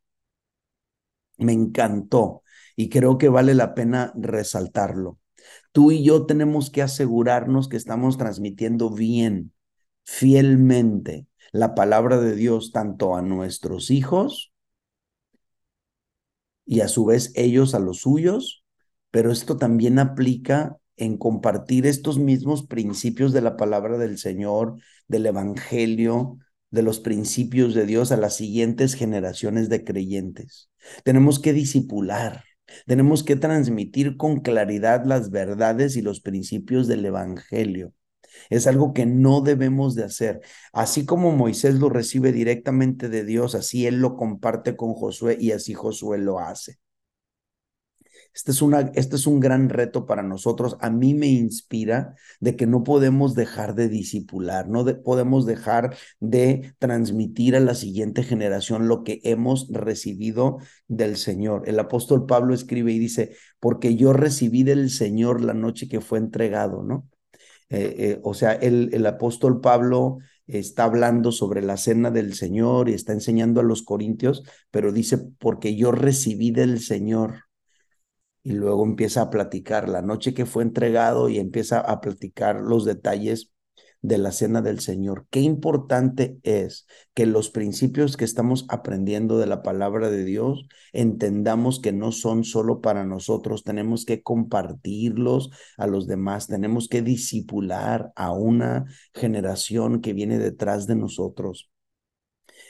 Me 1.37 1.51
encantó 1.53 2.43
y 2.75 2.89
creo 2.89 3.17
que 3.17 3.29
vale 3.29 3.53
la 3.55 3.73
pena 3.73 4.13
resaltarlo. 4.15 5.19
Tú 5.71 5.91
y 5.91 6.03
yo 6.03 6.25
tenemos 6.25 6.69
que 6.69 6.81
asegurarnos 6.81 7.67
que 7.67 7.77
estamos 7.77 8.17
transmitiendo 8.17 8.89
bien, 8.89 9.53
fielmente, 10.03 11.27
la 11.51 11.75
palabra 11.75 12.19
de 12.19 12.35
Dios 12.35 12.71
tanto 12.71 13.15
a 13.15 13.21
nuestros 13.21 13.91
hijos 13.91 14.53
y 16.65 16.81
a 16.81 16.87
su 16.87 17.05
vez 17.05 17.31
ellos 17.35 17.75
a 17.75 17.79
los 17.79 17.99
suyos, 18.01 18.65
pero 19.11 19.31
esto 19.31 19.57
también 19.57 19.99
aplica 19.99 20.77
en 20.97 21.17
compartir 21.17 21.85
estos 21.85 22.17
mismos 22.17 22.65
principios 22.65 23.33
de 23.33 23.41
la 23.41 23.57
palabra 23.57 23.97
del 23.97 24.17
Señor, 24.17 24.77
del 25.07 25.25
Evangelio, 25.25 26.37
de 26.71 26.81
los 26.81 26.99
principios 26.99 27.73
de 27.73 27.85
Dios 27.85 28.11
a 28.11 28.17
las 28.17 28.35
siguientes 28.35 28.93
generaciones 28.95 29.69
de 29.69 29.83
creyentes. 29.83 30.69
Tenemos 31.03 31.39
que 31.39 31.53
disipular, 31.53 32.43
tenemos 32.85 33.23
que 33.23 33.35
transmitir 33.35 34.17
con 34.17 34.41
claridad 34.41 35.05
las 35.05 35.29
verdades 35.31 35.95
y 35.95 36.01
los 36.01 36.21
principios 36.21 36.87
del 36.87 37.05
Evangelio. 37.05 37.93
Es 38.49 38.67
algo 38.67 38.93
que 38.93 39.05
no 39.05 39.41
debemos 39.41 39.95
de 39.95 40.03
hacer. 40.03 40.41
Así 40.73 41.05
como 41.05 41.31
Moisés 41.31 41.75
lo 41.75 41.89
recibe 41.89 42.31
directamente 42.31 43.09
de 43.09 43.23
Dios, 43.25 43.55
así 43.55 43.85
él 43.87 43.99
lo 43.99 44.15
comparte 44.15 44.75
con 44.75 44.93
Josué 44.93 45.37
y 45.39 45.51
así 45.51 45.73
Josué 45.73 46.17
lo 46.17 46.39
hace. 46.39 46.79
Este 48.35 48.51
es, 48.51 48.61
una, 48.61 48.91
este 48.95 49.15
es 49.15 49.27
un 49.27 49.39
gran 49.39 49.69
reto 49.69 50.05
para 50.05 50.21
nosotros. 50.21 50.75
A 50.81 50.89
mí 50.89 51.13
me 51.13 51.27
inspira 51.27 52.15
de 52.41 52.57
que 52.57 52.67
no 52.67 52.83
podemos 52.83 53.33
dejar 53.33 53.75
de 53.75 53.87
disipular, 53.87 54.67
no 54.67 54.85
podemos 55.03 55.45
dejar 55.45 55.95
de 56.19 56.75
transmitir 56.77 57.55
a 57.55 57.61
la 57.61 57.75
siguiente 57.75 58.23
generación 58.23 58.89
lo 58.89 59.03
que 59.03 59.21
hemos 59.23 59.69
recibido 59.71 60.57
del 60.89 61.15
Señor. 61.15 61.63
El 61.69 61.79
apóstol 61.79 62.25
Pablo 62.25 62.53
escribe 62.53 62.91
y 62.91 62.99
dice, 62.99 63.37
porque 63.61 63.95
yo 63.95 64.11
recibí 64.11 64.63
del 64.63 64.89
Señor 64.89 65.41
la 65.41 65.53
noche 65.53 65.87
que 65.87 66.01
fue 66.01 66.19
entregado, 66.19 66.83
¿no? 66.83 67.07
Eh, 67.69 67.95
eh, 67.97 68.19
o 68.23 68.33
sea, 68.33 68.53
el, 68.53 68.89
el 68.93 69.05
apóstol 69.05 69.59
Pablo 69.61 70.19
está 70.47 70.83
hablando 70.83 71.31
sobre 71.31 71.61
la 71.61 71.77
cena 71.77 72.11
del 72.11 72.33
Señor 72.35 72.89
y 72.89 72.93
está 72.93 73.13
enseñando 73.13 73.61
a 73.61 73.63
los 73.63 73.83
corintios, 73.83 74.43
pero 74.71 74.91
dice, 74.91 75.17
porque 75.39 75.75
yo 75.75 75.91
recibí 75.91 76.51
del 76.51 76.79
Señor 76.79 77.45
y 78.43 78.53
luego 78.53 78.85
empieza 78.85 79.21
a 79.23 79.29
platicar. 79.29 79.89
La 79.89 80.01
noche 80.01 80.33
que 80.33 80.45
fue 80.45 80.63
entregado 80.63 81.29
y 81.29 81.39
empieza 81.39 81.79
a 81.79 82.01
platicar 82.01 82.61
los 82.61 82.85
detalles 82.85 83.51
de 84.07 84.17
la 84.19 84.31
cena 84.31 84.61
del 84.61 84.79
Señor. 84.79 85.25
Qué 85.29 85.39
importante 85.41 86.37
es 86.43 86.85
que 87.13 87.25
los 87.25 87.49
principios 87.49 88.17
que 88.17 88.25
estamos 88.25 88.65
aprendiendo 88.69 89.37
de 89.39 89.47
la 89.47 89.63
palabra 89.63 90.09
de 90.09 90.23
Dios 90.23 90.67
entendamos 90.93 91.79
que 91.79 91.91
no 91.91 92.11
son 92.11 92.43
solo 92.43 92.81
para 92.81 93.05
nosotros, 93.05 93.63
tenemos 93.63 94.05
que 94.05 94.21
compartirlos 94.21 95.49
a 95.77 95.87
los 95.87 96.07
demás, 96.07 96.47
tenemos 96.47 96.87
que 96.87 97.01
disipular 97.01 98.11
a 98.15 98.31
una 98.31 98.85
generación 99.13 100.01
que 100.01 100.13
viene 100.13 100.37
detrás 100.37 100.85
de 100.85 100.95
nosotros 100.95 101.69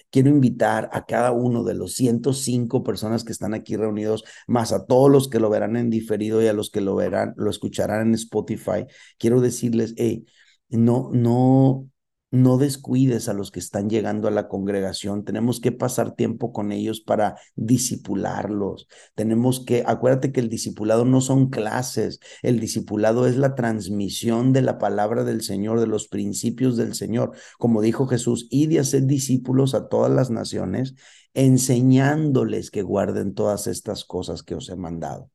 quiero 0.09 0.29
invitar 0.29 0.89
a 0.93 1.05
cada 1.05 1.31
uno 1.31 1.63
de 1.63 1.73
los 1.73 1.93
105 1.95 2.83
personas 2.83 3.23
que 3.23 3.33
están 3.33 3.53
aquí 3.53 3.75
reunidos, 3.75 4.23
más 4.47 4.71
a 4.71 4.85
todos 4.85 5.11
los 5.11 5.27
que 5.27 5.39
lo 5.39 5.49
verán 5.49 5.75
en 5.75 5.89
diferido 5.89 6.41
y 6.41 6.47
a 6.47 6.53
los 6.53 6.69
que 6.69 6.81
lo 6.81 6.95
verán, 6.95 7.33
lo 7.35 7.49
escucharán 7.49 8.07
en 8.07 8.13
Spotify. 8.13 8.85
Quiero 9.17 9.41
decirles, 9.41 9.93
hey, 9.97 10.25
no, 10.69 11.09
no, 11.13 11.89
no 12.35 12.57
descuides 12.57 13.29
a 13.29 13.33
los 13.33 13.51
que 13.51 13.59
están 13.59 13.89
llegando 13.89 14.27
a 14.27 14.31
la 14.31 14.47
congregación. 14.47 15.23
Tenemos 15.23 15.59
que 15.59 15.71
pasar 15.71 16.15
tiempo 16.15 16.51
con 16.51 16.71
ellos 16.71 17.01
para 17.01 17.37
disipularlos. 17.55 18.87
Tenemos 19.15 19.63
que, 19.65 19.83
acuérdate 19.85 20.31
que 20.31 20.41
el 20.41 20.49
discipulado 20.49 21.05
no 21.05 21.21
son 21.21 21.49
clases, 21.49 22.19
el 22.41 22.59
discipulado 22.59 23.27
es 23.27 23.37
la 23.37 23.55
transmisión 23.55 24.53
de 24.53 24.61
la 24.61 24.77
palabra 24.77 25.23
del 25.23 25.41
Señor, 25.41 25.79
de 25.79 25.87
los 25.87 26.07
principios 26.07 26.77
del 26.77 26.93
Señor. 26.93 27.31
Como 27.57 27.81
dijo 27.81 28.07
Jesús, 28.07 28.47
y 28.49 28.67
de 28.67 28.79
hacer 28.79 29.05
discípulos 29.05 29.73
a 29.73 29.87
todas 29.87 30.11
las 30.11 30.29
naciones, 30.29 30.95
enseñándoles 31.33 32.71
que 32.71 32.81
guarden 32.81 33.33
todas 33.33 33.67
estas 33.67 34.05
cosas 34.05 34.43
que 34.43 34.55
os 34.55 34.69
he 34.69 34.75
mandado 34.75 35.29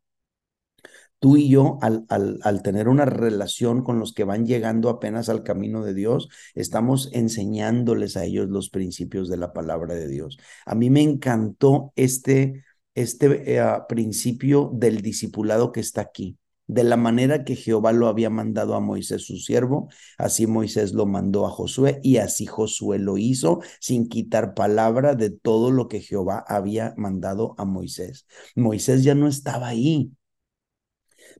tú 1.21 1.37
y 1.37 1.49
yo, 1.49 1.79
al, 1.83 2.07
al, 2.09 2.63
tener 2.63 2.89
una 2.89 3.05
relación 3.05 3.85
con 3.85 3.99
los 4.01 4.13
que 4.15 4.25
van 4.25 4.47
llegando 4.47 4.89
apenas 4.89 5.29
al 5.29 5.43
camino 5.43 5.85
de 5.85 5.95
Dios, 5.95 6.29
estamos 6.55 7.11
enseñándoles 7.13 8.17
a 8.17 8.25
ellos 8.25 8.49
los 8.49 8.71
principios 8.71 9.29
de 9.29 9.37
la 9.37 9.53
palabra 9.53 9.95
de 9.95 10.09
Dios. 10.09 10.39
A 10.65 10.75
mí 10.75 10.89
me 10.91 11.03
encantó 11.03 11.93
este, 11.95 12.65
este 12.95 13.59
eh, 13.59 13.63
principio 13.89 14.71
del 14.75 15.03
discipulado 15.03 15.73
que 15.73 15.81
está 15.81 16.01
aquí. 16.01 16.39
De 16.67 16.85
la 16.85 16.97
manera 16.97 17.45
que 17.45 17.57
Jehová 17.57 17.93
lo 17.93 18.07
había 18.07 18.31
mandado 18.31 18.75
a 18.75 18.81
Moisés 18.81 19.27
su 19.27 19.37
siervo, 19.39 19.89
así 20.19 20.47
Moisés 20.47 20.93
lo 20.93 21.05
mandó 21.05 21.45
a 21.45 21.51
Josué 21.51 21.99
y 22.03 22.19
así 22.19 22.47
Josué 22.47 23.01
lo 23.01 23.19
hizo 23.19 23.61
sin 23.81 24.09
quitar 24.09 24.55
palabra 24.55 25.17
de 25.17 25.31
todo 25.31 25.73
lo 25.73 25.89
que 25.89 26.01
Jehová 26.01 26.45
había 26.47 26.95
mandado 26.97 27.57
a 27.59 27.65
Moisés. 27.65 28.25
Moisés 28.55 29.03
ya 29.03 29.17
no 29.17 29.27
estaba 29.27 29.67
ahí, 29.67 30.13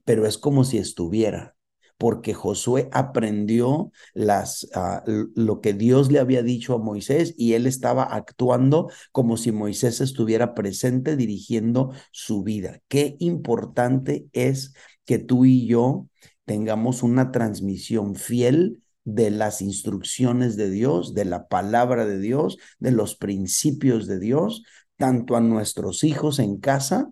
pero 0.05 0.25
es 0.25 0.37
como 0.37 0.63
si 0.63 0.77
estuviera, 0.77 1.55
porque 1.97 2.33
Josué 2.33 2.89
aprendió 2.91 3.91
las, 4.13 4.67
ah, 4.73 5.03
lo 5.05 5.61
que 5.61 5.73
Dios 5.73 6.11
le 6.11 6.19
había 6.19 6.41
dicho 6.41 6.73
a 6.73 6.79
Moisés 6.79 7.35
y 7.37 7.53
él 7.53 7.67
estaba 7.67 8.03
actuando 8.03 8.89
como 9.11 9.37
si 9.37 9.51
Moisés 9.51 10.01
estuviera 10.01 10.55
presente 10.55 11.15
dirigiendo 11.15 11.91
su 12.11 12.41
vida. 12.41 12.79
Qué 12.87 13.17
importante 13.19 14.25
es 14.33 14.73
que 15.05 15.19
tú 15.19 15.45
y 15.45 15.67
yo 15.67 16.07
tengamos 16.45 17.03
una 17.03 17.31
transmisión 17.31 18.15
fiel 18.15 18.81
de 19.03 19.29
las 19.29 19.61
instrucciones 19.61 20.57
de 20.57 20.69
Dios, 20.69 21.13
de 21.13 21.25
la 21.25 21.47
palabra 21.47 22.05
de 22.05 22.19
Dios, 22.19 22.57
de 22.79 22.91
los 22.91 23.15
principios 23.15 24.07
de 24.07 24.19
Dios, 24.19 24.63
tanto 24.97 25.35
a 25.35 25.41
nuestros 25.41 26.03
hijos 26.03 26.39
en 26.39 26.57
casa 26.57 27.11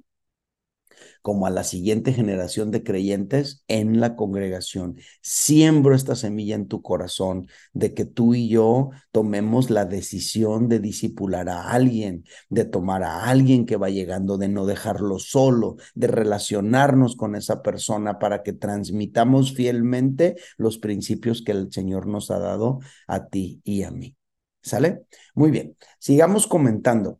como 1.21 1.47
a 1.47 1.49
la 1.49 1.63
siguiente 1.63 2.13
generación 2.13 2.71
de 2.71 2.83
creyentes 2.83 3.63
en 3.67 3.99
la 3.99 4.15
congregación. 4.15 4.97
Siembro 5.21 5.95
esta 5.95 6.15
semilla 6.15 6.55
en 6.55 6.67
tu 6.67 6.81
corazón 6.81 7.47
de 7.73 7.93
que 7.93 8.05
tú 8.05 8.33
y 8.33 8.49
yo 8.49 8.89
tomemos 9.11 9.69
la 9.69 9.85
decisión 9.85 10.69
de 10.69 10.79
disipular 10.79 11.49
a 11.49 11.71
alguien, 11.71 12.23
de 12.49 12.65
tomar 12.65 13.03
a 13.03 13.25
alguien 13.29 13.65
que 13.65 13.77
va 13.77 13.89
llegando, 13.89 14.37
de 14.37 14.49
no 14.49 14.65
dejarlo 14.65 15.19
solo, 15.19 15.77
de 15.95 16.07
relacionarnos 16.07 17.15
con 17.15 17.35
esa 17.35 17.61
persona 17.61 18.19
para 18.19 18.43
que 18.43 18.53
transmitamos 18.53 19.53
fielmente 19.53 20.35
los 20.57 20.77
principios 20.77 21.41
que 21.41 21.51
el 21.51 21.71
Señor 21.71 22.07
nos 22.07 22.31
ha 22.31 22.39
dado 22.39 22.79
a 23.07 23.27
ti 23.27 23.61
y 23.63 23.83
a 23.83 23.91
mí. 23.91 24.15
¿Sale? 24.61 25.05
Muy 25.35 25.51
bien, 25.51 25.75
sigamos 25.99 26.45
comentando. 26.47 27.19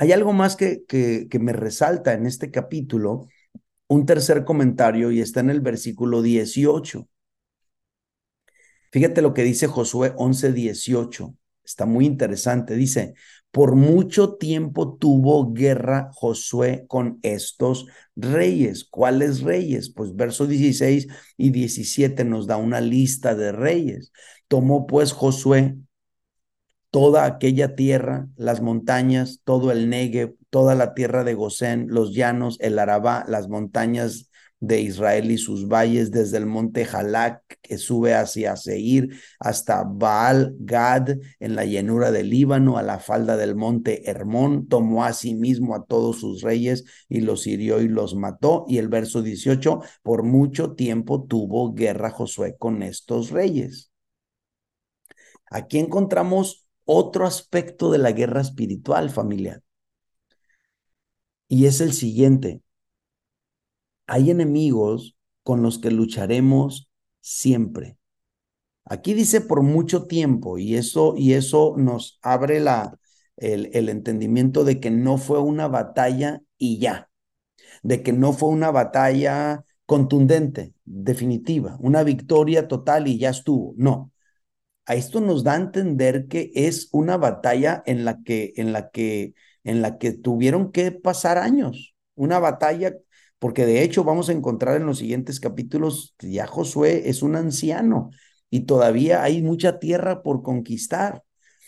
Hay 0.00 0.12
algo 0.12 0.32
más 0.32 0.56
que, 0.56 0.84
que, 0.86 1.38
me 1.40 1.52
resalta 1.52 2.14
en 2.14 2.24
este 2.24 2.50
capítulo, 2.50 3.28
un 3.86 4.06
tercer 4.06 4.46
comentario 4.46 5.10
y 5.12 5.20
está 5.20 5.40
en 5.40 5.50
el 5.50 5.60
versículo 5.60 6.22
18. 6.22 7.06
Fíjate 8.90 9.20
lo 9.20 9.34
que 9.34 9.42
dice 9.42 9.66
Josué 9.66 10.14
11, 10.16 10.54
18. 10.54 11.34
Está 11.62 11.84
muy 11.84 12.06
interesante. 12.06 12.76
Dice, 12.76 13.12
por 13.50 13.76
mucho 13.76 14.36
tiempo 14.36 14.96
tuvo 14.96 15.52
guerra 15.52 16.08
Josué 16.14 16.86
con 16.88 17.18
estos 17.20 17.86
reyes. 18.16 18.84
¿Cuáles 18.84 19.42
reyes? 19.42 19.90
Pues 19.90 20.16
verso 20.16 20.46
16 20.46 21.08
y 21.36 21.50
17 21.50 22.24
nos 22.24 22.46
da 22.46 22.56
una 22.56 22.80
lista 22.80 23.34
de 23.34 23.52
reyes. 23.52 24.12
Tomó 24.48 24.86
pues 24.86 25.12
Josué 25.12 25.76
toda 26.90 27.24
aquella 27.24 27.74
tierra, 27.74 28.28
las 28.36 28.60
montañas, 28.60 29.40
todo 29.44 29.72
el 29.72 29.88
Negev, 29.88 30.34
toda 30.50 30.74
la 30.74 30.94
tierra 30.94 31.24
de 31.24 31.34
Gosén, 31.34 31.86
los 31.88 32.14
llanos, 32.14 32.58
el 32.60 32.78
Arabá, 32.78 33.24
las 33.28 33.48
montañas 33.48 34.30
de 34.58 34.80
Israel 34.82 35.30
y 35.30 35.38
sus 35.38 35.68
valles, 35.68 36.10
desde 36.10 36.36
el 36.36 36.46
monte 36.46 36.84
Jalac, 36.84 37.42
que 37.62 37.78
sube 37.78 38.14
hacia 38.14 38.56
Seir, 38.56 39.08
hasta 39.38 39.84
Baal 39.84 40.54
Gad, 40.58 41.16
en 41.38 41.56
la 41.56 41.64
llanura 41.64 42.10
del 42.10 42.28
Líbano, 42.28 42.76
a 42.76 42.82
la 42.82 42.98
falda 42.98 43.36
del 43.38 43.56
monte 43.56 44.10
Hermón, 44.10 44.68
tomó 44.68 45.04
a 45.04 45.14
sí 45.14 45.34
mismo 45.34 45.74
a 45.74 45.84
todos 45.86 46.20
sus 46.20 46.42
reyes 46.42 46.84
y 47.08 47.20
los 47.20 47.46
hirió 47.46 47.80
y 47.80 47.88
los 47.88 48.14
mató. 48.14 48.66
Y 48.68 48.78
el 48.78 48.88
verso 48.88 49.22
18, 49.22 49.80
por 50.02 50.24
mucho 50.24 50.74
tiempo 50.74 51.24
tuvo 51.24 51.72
guerra 51.72 52.10
Josué 52.10 52.56
con 52.58 52.82
estos 52.82 53.30
reyes. 53.30 53.90
Aquí 55.50 55.78
encontramos 55.78 56.69
otro 56.92 57.24
aspecto 57.24 57.92
de 57.92 57.98
la 57.98 58.10
guerra 58.10 58.40
espiritual 58.40 59.10
familiar. 59.10 59.62
Y 61.48 61.66
es 61.66 61.82
el 61.82 61.92
siguiente. 61.92 62.62
Hay 64.06 64.30
enemigos 64.30 65.16
con 65.42 65.62
los 65.62 65.78
que 65.78 65.90
lucharemos 65.90 66.90
siempre. 67.20 67.96
Aquí 68.84 69.14
dice 69.14 69.40
por 69.40 69.62
mucho 69.62 70.06
tiempo 70.06 70.58
y 70.58 70.76
eso, 70.76 71.14
y 71.16 71.34
eso 71.34 71.74
nos 71.76 72.18
abre 72.22 72.60
la, 72.60 72.98
el, 73.36 73.70
el 73.74 73.88
entendimiento 73.88 74.64
de 74.64 74.80
que 74.80 74.90
no 74.90 75.18
fue 75.18 75.40
una 75.40 75.68
batalla 75.68 76.42
y 76.58 76.78
ya, 76.78 77.10
de 77.82 78.02
que 78.02 78.12
no 78.12 78.32
fue 78.32 78.50
una 78.50 78.70
batalla 78.70 79.64
contundente, 79.86 80.74
definitiva, 80.84 81.76
una 81.80 82.02
victoria 82.04 82.68
total 82.68 83.08
y 83.08 83.18
ya 83.18 83.30
estuvo. 83.30 83.74
No. 83.76 84.09
A 84.90 84.96
esto 84.96 85.20
nos 85.20 85.44
da 85.44 85.52
a 85.52 85.56
entender 85.56 86.26
que 86.26 86.50
es 86.52 86.88
una 86.90 87.16
batalla 87.16 87.80
en 87.86 88.04
la 88.04 88.22
que, 88.24 88.52
en 88.56 88.72
la 88.72 88.90
que, 88.90 89.34
en 89.62 89.82
la 89.82 89.98
que 89.98 90.12
tuvieron 90.12 90.72
que 90.72 90.90
pasar 90.90 91.38
años, 91.38 91.94
una 92.16 92.40
batalla 92.40 92.96
porque 93.38 93.66
de 93.66 93.84
hecho 93.84 94.02
vamos 94.02 94.28
a 94.28 94.32
encontrar 94.32 94.76
en 94.76 94.86
los 94.86 94.98
siguientes 94.98 95.38
capítulos 95.38 96.14
que 96.18 96.32
ya 96.32 96.48
Josué 96.48 97.08
es 97.08 97.22
un 97.22 97.36
anciano 97.36 98.10
y 98.50 98.62
todavía 98.62 99.22
hay 99.22 99.42
mucha 99.42 99.78
tierra 99.78 100.22
por 100.24 100.42
conquistar. 100.42 101.22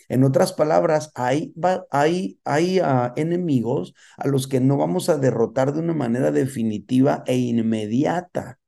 En 0.09 0.25
otras 0.25 0.51
palabras, 0.51 1.09
hay, 1.15 1.53
hay, 1.91 2.39
hay 2.43 2.79
ah, 2.79 3.13
enemigos 3.15 3.93
a 4.17 4.27
los 4.27 4.47
que 4.47 4.59
no 4.59 4.75
vamos 4.75 5.07
a 5.07 5.17
derrotar 5.17 5.73
de 5.73 5.79
una 5.79 5.93
manera 5.93 6.31
definitiva 6.31 7.23
e 7.25 7.37
inmediata. 7.37 8.59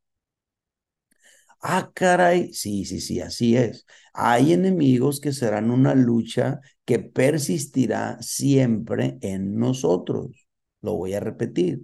Ah, 1.67 1.91
caray, 1.95 2.53
sí, 2.53 2.85
sí, 2.85 3.01
sí, 3.01 3.19
así 3.21 3.57
es. 3.57 3.85
Hay 4.13 4.53
enemigos 4.53 5.19
que 5.19 5.31
serán 5.33 5.71
una 5.71 5.95
lucha 5.95 6.59
que 6.85 6.99
persistirá 6.99 8.21
siempre 8.21 9.17
en 9.21 9.57
nosotros. 9.57 10.47
Lo 10.81 10.93
voy 10.95 11.13
a 11.15 11.19
repetir. 11.19 11.81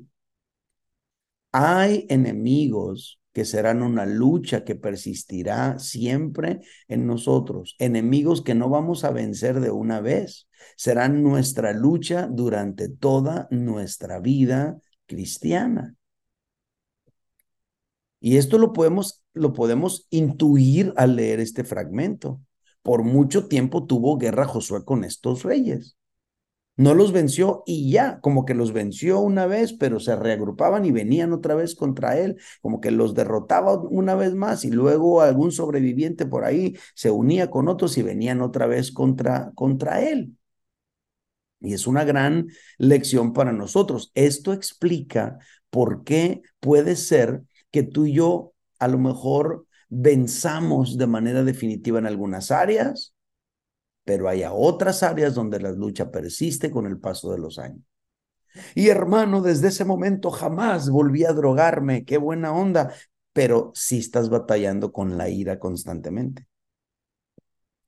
Hay 1.52 2.06
enemigos 2.10 3.20
que 3.34 3.46
serán 3.46 3.82
una 3.82 4.06
lucha 4.06 4.64
que 4.64 4.76
persistirá 4.76 5.80
siempre 5.80 6.60
en 6.88 7.08
nosotros, 7.08 7.76
enemigos 7.80 8.42
que 8.42 8.56
no 8.56 8.70
vamos 8.70 9.04
a 9.06 9.12
vencer 9.12 9.62
de 9.62 9.72
una 9.72 10.02
vez, 10.02 10.50
serán 10.76 11.24
nuestra 11.24 11.74
lucha 11.74 12.28
durante 12.30 12.90
toda 12.90 13.48
nuestra 13.52 14.20
vida 14.20 14.80
cristiana. 15.06 15.96
Y 18.20 18.38
esto 18.38 18.58
lo 18.58 18.74
podemos, 18.74 19.21
lo 19.34 19.54
podemos 19.54 20.08
intuir 20.10 20.94
al 20.98 21.16
leer 21.16 21.40
este 21.40 21.64
fragmento. 21.64 22.42
Por 22.82 23.04
mucho 23.04 23.48
tiempo 23.48 23.86
tuvo 23.86 24.18
guerra 24.18 24.46
Josué 24.46 24.84
con 24.84 25.04
estos 25.04 25.44
reyes. 25.44 25.98
No 26.78 26.96
los 26.96 27.12
venció 27.12 27.64
y 27.68 27.92
ya, 27.92 28.20
como 28.22 28.46
que 28.46 28.56
los 28.56 28.74
venció 28.74 29.20
una 29.20 29.46
vez, 29.46 29.74
pero 29.74 30.00
se 30.00 30.16
reagrupaban 30.16 30.86
y 30.86 30.92
venían 30.92 31.34
otra 31.34 31.54
vez 31.54 31.76
contra 31.76 32.18
él, 32.18 32.38
como 32.62 32.82
que 32.82 32.92
los 32.92 33.14
derrotaba 33.14 33.78
una 33.78 34.16
vez 34.16 34.34
más 34.34 34.66
y 34.66 34.72
luego 34.72 35.22
algún 35.22 35.52
sobreviviente 35.52 36.26
por 36.26 36.44
ahí 36.44 36.76
se 36.96 37.12
unía 37.12 37.52
con 37.52 37.68
otros 37.68 37.98
y 37.98 38.04
venían 38.04 38.42
otra 38.42 38.66
vez 38.68 38.92
contra, 38.92 39.52
contra 39.54 40.02
él. 40.02 40.38
Y 41.60 41.74
es 41.74 41.86
una 41.86 42.04
gran 42.04 42.48
lección 42.78 43.34
para 43.34 43.52
nosotros. 43.52 44.12
Esto 44.16 44.52
explica 44.54 45.38
por 45.70 46.04
qué 46.04 46.42
puede 46.60 46.96
ser 46.96 47.44
que 47.70 47.84
tú 47.84 48.06
y 48.06 48.14
yo 48.14 48.51
a 48.82 48.88
lo 48.88 48.98
mejor 48.98 49.68
venzamos 49.90 50.98
de 50.98 51.06
manera 51.06 51.44
definitiva 51.44 52.00
en 52.00 52.08
algunas 52.08 52.50
áreas, 52.50 53.14
pero 54.04 54.28
hay 54.28 54.44
otras 54.52 55.04
áreas 55.04 55.36
donde 55.36 55.60
la 55.60 55.72
lucha 55.72 56.10
persiste 56.10 56.72
con 56.72 56.88
el 56.88 57.00
paso 57.00 57.32
de 57.32 57.38
los 57.38 57.60
años. 57.60 57.84
Y 58.74 58.90
hermano, 58.90 59.42
desde 59.44 59.68
ese 59.68 59.86
momento 59.86 60.32
jamás 60.32 60.90
volví 60.90 61.26
a 61.26 61.34
drogarme, 61.34 62.06
qué 62.06 62.18
buena 62.18 62.54
onda, 62.54 62.92
pero 63.34 63.72
sí 63.76 64.00
estás 64.00 64.30
batallando 64.30 64.92
con 64.92 65.16
la 65.16 65.30
ira 65.30 65.60
constantemente. 65.60 66.48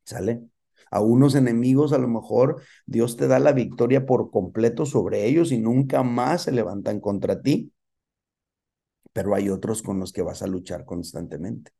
¿Sale? 0.05 0.43
A 0.91 1.01
unos 1.01 1.33
enemigos 1.33 1.91
a 1.91 1.97
lo 1.97 2.07
mejor 2.07 2.61
Dios 2.85 3.17
te 3.17 3.27
da 3.27 3.39
la 3.39 3.51
victoria 3.51 4.05
por 4.05 4.29
completo 4.29 4.85
sobre 4.85 5.25
ellos 5.25 5.51
y 5.51 5.57
nunca 5.57 6.03
más 6.03 6.43
se 6.43 6.51
levantan 6.51 6.99
contra 6.99 7.41
ti, 7.41 7.72
pero 9.13 9.35
hay 9.35 9.49
otros 9.49 9.81
con 9.83 9.99
los 9.99 10.11
que 10.13 10.21
vas 10.23 10.41
a 10.43 10.47
luchar 10.47 10.85
constantemente 10.85 11.71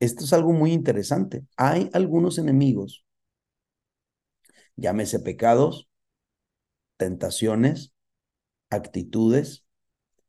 esto 0.00 0.24
es 0.24 0.32
algo 0.32 0.52
muy 0.52 0.72
interesante. 0.72 1.46
Hay 1.56 1.90
algunos 1.92 2.38
enemigos, 2.38 3.04
llámese 4.76 5.20
pecados, 5.20 5.88
tentaciones, 6.96 7.92
actitudes, 8.70 9.64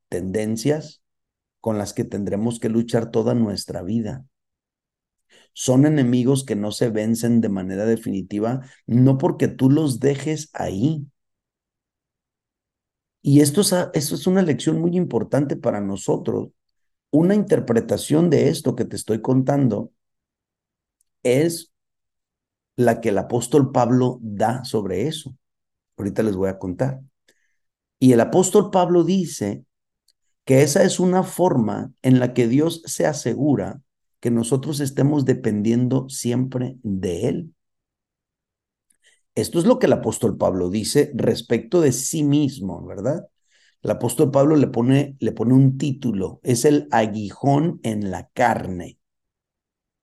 tendencias 0.10 1.02
con 1.62 1.78
las 1.78 1.94
que 1.94 2.06
tendremos 2.06 2.60
que 2.60 2.70
luchar 2.70 3.12
toda 3.12 3.34
nuestra 3.34 3.84
vida. 3.84 4.26
Son 5.54 5.86
enemigos 5.86 6.46
que 6.46 6.56
no 6.56 6.72
se 6.72 6.90
vencen 6.90 7.42
de 7.42 7.50
manera 7.50 7.86
definitiva, 7.86 8.62
no 8.86 9.18
porque 9.18 9.48
tú 9.48 9.70
los 9.70 10.00
dejes 10.00 10.50
ahí. 10.54 11.08
Y 13.28 13.42
esto 13.42 13.60
es, 13.60 13.74
esto 13.94 14.16
es 14.16 14.26
una 14.26 14.42
lección 14.42 14.80
muy 14.80 14.96
importante 14.96 15.58
para 15.58 15.82
nosotros, 15.82 16.48
una 17.12 17.36
interpretación 17.36 18.30
de 18.30 18.48
esto 18.48 18.74
que 18.74 18.86
te 18.86 18.96
estoy 18.96 19.22
contando 19.22 19.92
es 21.24 21.74
la 22.78 23.02
que 23.02 23.10
el 23.10 23.18
apóstol 23.18 23.74
Pablo 23.74 24.20
da 24.22 24.64
sobre 24.64 25.08
eso. 25.10 25.36
Ahorita 25.98 26.24
les 26.24 26.38
voy 26.38 26.48
a 26.48 26.58
contar. 26.58 27.02
Y 28.00 28.14
el 28.14 28.22
apóstol 28.22 28.72
Pablo 28.72 29.04
dice 29.04 29.66
que 30.46 30.62
esa 30.62 30.84
es 30.84 30.98
una 30.98 31.24
forma 31.24 31.92
en 32.04 32.22
la 32.22 32.34
que 32.34 32.48
Dios 32.48 32.82
se 32.86 33.08
asegura 33.08 33.82
que 34.22 34.32
nosotros 34.32 34.80
estemos 34.80 35.26
dependiendo 35.26 36.08
siempre 36.08 36.78
de 36.82 37.28
Él. 37.28 37.54
Esto 39.38 39.60
es 39.60 39.66
lo 39.66 39.78
que 39.78 39.86
el 39.86 39.94
apóstol 39.94 40.36
Pablo 40.36 40.72
dice 40.72 41.12
respecto 41.14 41.80
de 41.80 41.92
sí 41.92 42.24
mismo, 42.24 42.84
¿verdad? 42.84 43.28
El 43.84 43.92
apóstol 43.92 44.32
Pablo 44.32 44.56
le 44.56 44.66
pone, 44.66 45.16
le 45.20 45.32
pone 45.32 45.54
un 45.54 45.78
título, 45.78 46.40
es 46.42 46.66
el 46.66 46.88
aguijón 46.90 47.80
en 47.84 48.10
la 48.10 48.30
carne. 48.34 48.98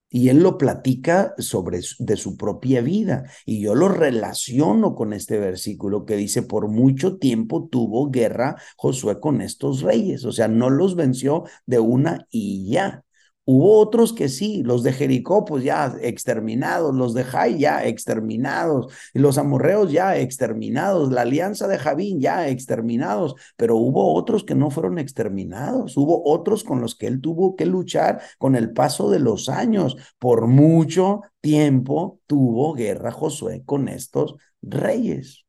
Y 0.09 0.29
él 0.29 0.39
lo 0.39 0.57
platica 0.57 1.35
sobre 1.39 1.81
de 1.99 2.17
su 2.17 2.37
propia 2.37 2.81
vida. 2.81 3.25
Y 3.45 3.61
yo 3.61 3.75
lo 3.75 3.89
relaciono 3.89 4.95
con 4.95 5.13
este 5.13 5.41
versículo 5.41 6.05
que 6.07 6.15
dice, 6.15 6.43
por 6.43 6.69
mucho 6.69 7.19
tiempo 7.19 7.67
tuvo 7.69 8.13
guerra 8.13 8.55
Josué 8.77 9.19
con 9.19 9.41
estos 9.41 9.83
reyes. 9.83 10.25
O 10.25 10.31
sea, 10.31 10.47
no 10.47 10.71
los 10.71 10.95
venció 10.95 11.43
de 11.67 11.81
una 11.81 12.29
y 12.31 12.71
ya. 12.71 13.04
Hubo 13.47 13.79
otros 13.79 14.15
que 14.15 14.31
sí, 14.31 14.63
los 14.63 14.83
de 14.83 14.93
Jericó, 14.93 15.45
pues 15.45 15.65
ya 15.65 15.95
exterminados, 16.01 16.95
los 16.95 17.13
de 17.13 17.25
Jai 17.25 17.59
ya 17.59 17.85
exterminados, 17.85 18.93
los 19.13 19.37
amorreos 19.37 19.93
ya 19.93 20.17
exterminados, 20.17 21.13
la 21.13 21.23
alianza 21.23 21.69
de 21.69 21.77
Javín 21.79 22.21
ya 22.21 22.49
exterminados, 22.49 23.35
pero 23.57 23.77
hubo 23.77 24.15
otros 24.15 24.45
que 24.45 24.55
no 24.55 24.71
fueron 24.71 24.99
exterminados, 24.99 25.97
hubo 25.99 26.23
otros 26.25 26.65
con 26.65 26.81
los 26.81 26.95
que 26.95 27.07
él 27.07 27.21
tuvo 27.21 27.55
que 27.55 27.67
luchar 27.67 28.23
con 28.39 28.57
el 28.57 28.73
paso 28.73 29.11
de 29.11 29.19
los 29.19 29.51
años. 29.51 29.97
Por 30.19 30.47
mucho 30.47 31.21
tiempo 31.43 32.21
tuvo 32.27 32.73
guerra 32.73 33.13
Josué 33.13 33.63
con 33.67 33.89
estos 33.89 34.37
reyes. 34.63 35.45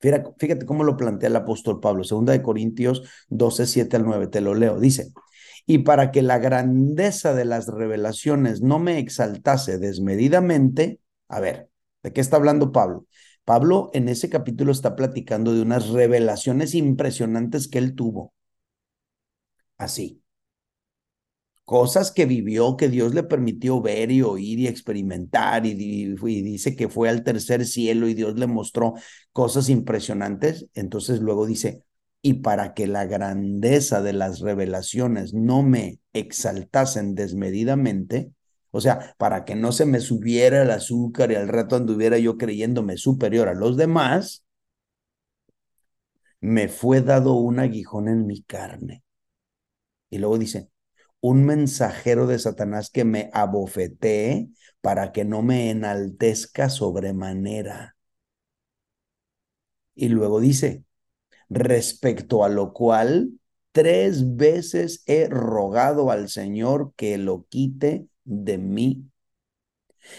Fíjate, 0.00 0.66
cómo 0.66 0.82
lo 0.84 0.96
plantea 0.96 1.28
el 1.28 1.36
apóstol 1.36 1.78
Pablo, 1.80 2.02
segunda 2.02 2.32
de 2.32 2.42
Corintios 2.42 3.02
12, 3.28 3.66
7 3.66 3.96
al 3.96 4.04
9, 4.04 4.26
te 4.26 4.40
lo 4.40 4.54
leo, 4.54 4.80
dice 4.80 5.12
y 5.66 5.78
para 5.78 6.10
que 6.10 6.22
la 6.22 6.38
grandeza 6.38 7.34
de 7.34 7.44
las 7.44 7.66
revelaciones 7.68 8.62
no 8.62 8.78
me 8.78 8.98
exaltase 8.98 9.78
desmedidamente, 9.78 11.00
a 11.28 11.40
ver, 11.40 11.70
¿de 12.02 12.12
qué 12.12 12.20
está 12.20 12.36
hablando 12.36 12.72
Pablo? 12.72 13.06
Pablo 13.44 13.90
en 13.94 14.08
ese 14.08 14.28
capítulo 14.28 14.72
está 14.72 14.94
platicando 14.96 15.54
de 15.54 15.62
unas 15.62 15.88
revelaciones 15.88 16.74
impresionantes 16.74 17.68
que 17.68 17.78
él 17.78 17.94
tuvo. 17.94 18.32
Así. 19.78 20.22
Cosas 21.64 22.10
que 22.10 22.26
vivió, 22.26 22.76
que 22.76 22.88
Dios 22.88 23.14
le 23.14 23.22
permitió 23.22 23.80
ver 23.80 24.10
y 24.10 24.22
oír 24.22 24.58
y 24.58 24.66
experimentar, 24.66 25.64
y, 25.64 25.74
dice 25.74 26.76
que 26.76 26.88
fue 26.88 27.08
al 27.08 27.22
tercer 27.24 27.64
cielo 27.64 28.08
y 28.08 28.14
Dios 28.14 28.38
le 28.38 28.46
mostró 28.46 28.94
cosas 29.32 29.68
impresionantes. 29.68 30.66
Entonces 30.74 31.20
luego 31.20 31.46
dice, 31.46 31.84
y 32.22 32.34
para 32.34 32.72
que 32.72 32.86
la 32.86 33.04
grandeza 33.06 34.00
de 34.00 34.12
las 34.12 34.40
revelaciones 34.40 35.34
no 35.34 35.62
me 35.62 35.98
exaltasen 36.12 37.14
desmedidamente, 37.16 38.32
o 38.70 38.80
sea, 38.80 39.14
para 39.18 39.44
que 39.44 39.56
no 39.56 39.72
se 39.72 39.86
me 39.86 40.00
subiera 40.00 40.62
el 40.62 40.70
azúcar 40.70 41.32
y 41.32 41.34
al 41.34 41.48
rato 41.48 41.76
anduviera 41.76 42.18
yo 42.18 42.38
creyéndome 42.38 42.96
superior 42.96 43.48
a 43.48 43.54
los 43.54 43.76
demás, 43.76 44.44
me 46.40 46.68
fue 46.68 47.00
dado 47.00 47.34
un 47.34 47.58
aguijón 47.58 48.08
en 48.08 48.26
mi 48.26 48.42
carne. 48.42 49.02
Y 50.10 50.18
luego 50.18 50.38
dice, 50.38 50.70
un 51.20 51.44
mensajero 51.44 52.26
de 52.26 52.38
Satanás 52.38 52.90
que 52.90 53.04
me 53.04 53.30
abofetee 53.32 54.50
para 54.80 55.12
que 55.12 55.24
no 55.24 55.42
me 55.42 55.70
enaltezca 55.70 56.68
sobremanera. 56.68 57.96
Y 59.94 60.08
luego 60.08 60.40
dice, 60.40 60.84
respecto 61.52 62.44
a 62.44 62.48
lo 62.48 62.72
cual 62.72 63.32
tres 63.72 64.36
veces 64.36 65.02
he 65.06 65.28
rogado 65.28 66.10
al 66.10 66.28
Señor 66.28 66.92
que 66.96 67.18
lo 67.18 67.46
quite 67.48 68.06
de 68.24 68.58
mí. 68.58 69.08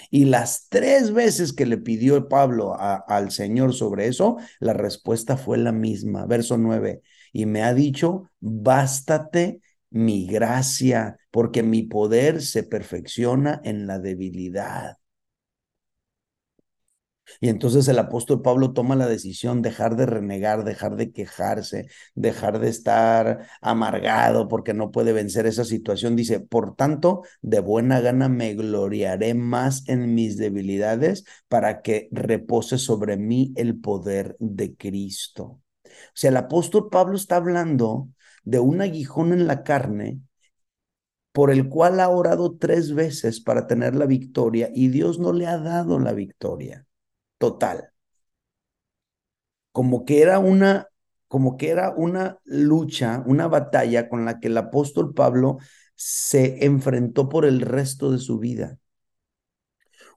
Y 0.09 0.25
las 0.25 0.67
tres 0.69 1.11
veces 1.11 1.53
que 1.53 1.65
le 1.65 1.77
pidió 1.77 2.27
Pablo 2.29 2.75
al 2.79 3.31
Señor 3.31 3.73
sobre 3.73 4.07
eso, 4.07 4.37
la 4.59 4.73
respuesta 4.73 5.37
fue 5.37 5.57
la 5.57 5.71
misma. 5.71 6.25
Verso 6.25 6.57
9, 6.57 7.01
y 7.33 7.45
me 7.45 7.63
ha 7.63 7.73
dicho, 7.73 8.29
bástate 8.39 9.61
mi 9.89 10.25
gracia, 10.25 11.17
porque 11.31 11.63
mi 11.63 11.83
poder 11.83 12.41
se 12.41 12.63
perfecciona 12.63 13.61
en 13.63 13.85
la 13.85 13.99
debilidad. 13.99 14.97
Y 17.39 17.49
entonces 17.49 17.87
el 17.87 17.99
apóstol 17.99 18.41
Pablo 18.41 18.73
toma 18.73 18.95
la 18.95 19.07
decisión 19.07 19.61
dejar 19.61 19.95
de 19.95 20.05
renegar, 20.05 20.63
dejar 20.63 20.95
de 20.95 21.11
quejarse, 21.11 21.87
dejar 22.15 22.59
de 22.59 22.69
estar 22.69 23.47
amargado 23.61 24.47
porque 24.47 24.73
no 24.73 24.91
puede 24.91 25.13
vencer 25.13 25.45
esa 25.45 25.65
situación. 25.65 26.15
Dice, 26.15 26.39
por 26.39 26.75
tanto, 26.75 27.23
de 27.41 27.59
buena 27.59 27.99
gana 27.99 28.29
me 28.29 28.53
gloriaré 28.53 29.33
más 29.33 29.87
en 29.87 30.13
mis 30.15 30.37
debilidades 30.37 31.25
para 31.47 31.81
que 31.81 32.09
repose 32.11 32.77
sobre 32.77 33.17
mí 33.17 33.53
el 33.55 33.79
poder 33.79 34.35
de 34.39 34.75
Cristo. 34.75 35.43
O 35.43 36.15
sea, 36.15 36.29
el 36.29 36.37
apóstol 36.37 36.89
Pablo 36.89 37.15
está 37.15 37.37
hablando 37.37 38.09
de 38.43 38.59
un 38.59 38.81
aguijón 38.81 39.33
en 39.33 39.47
la 39.47 39.63
carne 39.63 40.19
por 41.31 41.51
el 41.51 41.67
cual 41.67 41.99
ha 41.99 42.09
orado 42.09 42.57
tres 42.57 42.93
veces 42.93 43.41
para 43.41 43.67
tener 43.67 43.95
la 43.95 44.05
victoria 44.05 44.69
y 44.73 44.89
Dios 44.89 45.19
no 45.19 45.33
le 45.33 45.47
ha 45.47 45.57
dado 45.57 45.99
la 45.99 46.13
victoria 46.13 46.85
total. 47.43 47.91
Como 49.71 50.05
que 50.05 50.21
era 50.21 50.39
una 50.39 50.87
como 51.27 51.57
que 51.57 51.69
era 51.69 51.91
una 51.95 52.37
lucha, 52.45 53.23
una 53.25 53.47
batalla 53.47 54.07
con 54.07 54.23
la 54.25 54.39
que 54.39 54.47
el 54.49 54.57
apóstol 54.57 55.13
Pablo 55.15 55.57
se 55.95 56.63
enfrentó 56.65 57.27
por 57.27 57.45
el 57.45 57.61
resto 57.61 58.11
de 58.11 58.19
su 58.19 58.37
vida. 58.37 58.77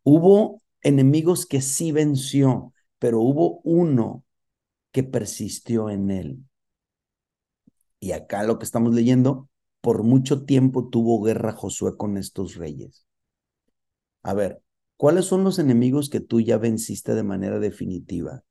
Hubo 0.04 0.62
enemigos 0.82 1.46
que 1.46 1.60
sí 1.60 1.92
venció, 1.92 2.72
pero 2.98 3.20
hubo 3.20 3.60
uno 3.64 4.24
que 4.92 5.02
persistió 5.04 5.90
en 5.90 6.10
él. 6.10 6.44
Y 8.00 8.12
acá 8.12 8.42
lo 8.42 8.58
que 8.58 8.64
estamos 8.64 8.94
leyendo, 8.94 9.50
por 9.82 10.02
mucho 10.02 10.44
tiempo 10.46 10.88
tuvo 10.88 11.22
guerra 11.22 11.52
Josué 11.52 11.96
con 11.96 12.16
estos 12.16 12.54
reyes. 12.56 13.06
A 14.22 14.34
ver, 14.34 14.60
¿cuáles 14.96 15.26
son 15.26 15.44
los 15.44 15.58
enemigos 15.58 16.10
que 16.10 16.20
tú 16.20 16.40
ya 16.40 16.58
venciste 16.58 17.14
de 17.14 17.22
manera 17.22 17.58
definitiva? 17.58 18.42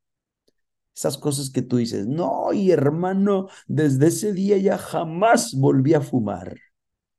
Esas 0.96 1.18
cosas 1.18 1.50
que 1.50 1.62
tú 1.62 1.78
dices, 1.78 2.08
no, 2.08 2.54
y 2.54 2.72
hermano, 2.72 3.48
desde 3.68 4.08
ese 4.08 4.34
día 4.34 4.58
ya 4.58 4.78
jamás 4.78 5.54
volví 5.54 5.94
a 5.94 6.02
fumar. 6.02 6.56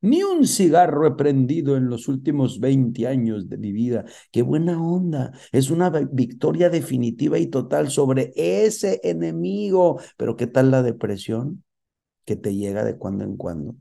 Ni 0.01 0.23
un 0.23 0.47
cigarro 0.47 1.07
he 1.07 1.17
prendido 1.17 1.77
en 1.77 1.89
los 1.89 2.09
últimos 2.09 2.61
20 2.61 3.07
años 3.07 3.49
de 3.49 3.59
mi 3.59 3.73
vida. 3.73 4.05
Qué 4.31 4.43
buena 4.43 4.81
onda. 4.81 5.33
Es 5.53 5.71
una 5.71 5.91
victoria 5.91 6.71
definitiva 6.71 7.39
y 7.39 7.49
total 7.49 7.91
sobre 7.91 8.33
ese 8.37 9.01
enemigo. 9.03 10.01
Pero 10.17 10.37
¿qué 10.37 10.47
tal 10.47 10.71
la 10.71 10.83
depresión? 10.83 11.65
que 12.27 12.37
te 12.37 12.55
llega 12.55 12.85
de 12.85 12.99
cuando 12.99 13.25
en 13.25 13.37
cuando. 13.37 13.77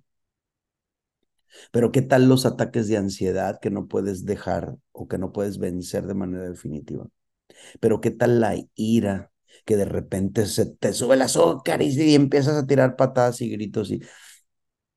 Pero 1.72 1.91
¿qué 1.91 2.02
tal 2.02 2.28
los 2.28 2.46
ataques 2.46 2.88
de 2.88 2.98
ansiedad 2.98 3.60
que 3.62 3.70
no 3.72 3.88
puedes 3.88 4.26
dejar 4.26 4.76
o 4.91 5.08
que 5.08 5.18
no 5.18 5.32
puedes 5.32 5.58
vencer 5.58 6.06
de 6.08 6.13
manera 6.13 6.50
definitiva? 6.50 7.08
Pero 7.80 8.02
¿qué 8.02 8.12
tal 8.12 8.39
la 8.41 8.56
ira 8.76 9.32
que 9.65 9.78
de 9.78 9.86
repente 9.86 10.46
se 10.48 10.65
te 10.68 10.94
sube 10.94 11.15
el 11.15 11.22
azúcar 11.24 11.82
y, 11.82 12.15
empiezas 12.15 12.56
a 12.56 12.68
tirar 12.68 12.96
patadas 12.96 13.41
y 13.41 13.50
gritos 13.50 13.91
y 13.91 14.02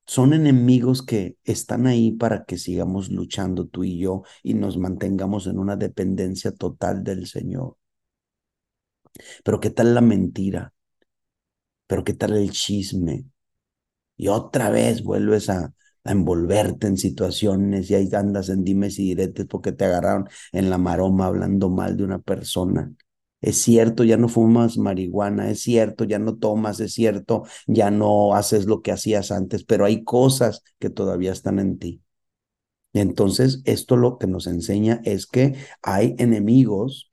son 0.07 0.33
enemigos 0.33 1.03
que 1.03 1.37
están 1.44 1.87
ahí 1.87 2.12
para 2.12 2.44
que 2.44 2.59
sigamos 2.59 3.11
luchando 3.11 3.66
tú 3.68 3.85
y 3.85 3.99
yo 3.99 4.23
y 4.42 4.55
nos 4.55 4.79
mantengamos 4.79 5.47
en 5.47 5.59
una 5.59 5.77
dependencia 5.77 6.53
total 6.53 7.05
del 7.05 7.27
Señor. 7.27 7.77
Pero 9.44 9.61
¿qué 9.61 9.71
tal 9.71 9.94
la 9.94 10.01
mentira? 10.01 10.73
Pero 11.87 12.05
¿qué 12.05 12.14
tal 12.14 12.37
el 12.37 12.51
chisme? 12.51 13.25
y 14.18 14.29
otra 14.29 14.71
vez 14.71 15.03
vuelves 15.03 15.49
a, 15.51 15.73
envolverte 16.12 16.87
en 16.87 16.97
situaciones 16.97 17.90
y 17.90 17.94
ahí 17.94 18.09
andas 18.14 18.49
en 18.49 18.64
dimes 18.64 18.99
y 18.99 19.05
diretes 19.05 19.47
porque 19.47 19.73
te 19.73 19.85
agarraron 19.85 20.29
en 20.53 20.71
la 20.71 20.79
maroma 20.79 21.27
hablando 21.27 21.71
mal 21.71 21.97
de 21.97 22.05
una 22.05 22.18
persona. 22.21 22.92
Es 23.40 23.59
cierto, 23.59 24.05
ya 24.05 24.16
no 24.16 24.29
fumas 24.29 24.79
marihuana, 24.79 25.51
es 25.51 25.61
cierto, 25.62 26.05
ya 26.05 26.18
no 26.18 26.37
tomas, 26.38 26.81
es 26.81 26.92
cierto, 26.92 27.44
ya 27.66 27.90
no 27.90 28.35
haces 28.35 28.66
lo 28.66 28.83
que 28.83 28.90
hacías 28.92 29.31
antes, 29.31 29.64
pero 29.64 29.85
hay 29.85 30.03
cosas 30.05 30.62
que 30.79 30.90
todavía 30.90 31.33
están 31.33 31.59
en 31.61 31.79
ti. 31.79 32.03
entonces, 32.92 33.62
esto 33.64 33.97
lo 33.97 34.18
que 34.18 34.27
nos 34.27 34.47
enseña 34.47 35.01
es 35.05 35.27
que 35.27 35.57
hay 35.83 36.14
enemigos, 36.18 37.12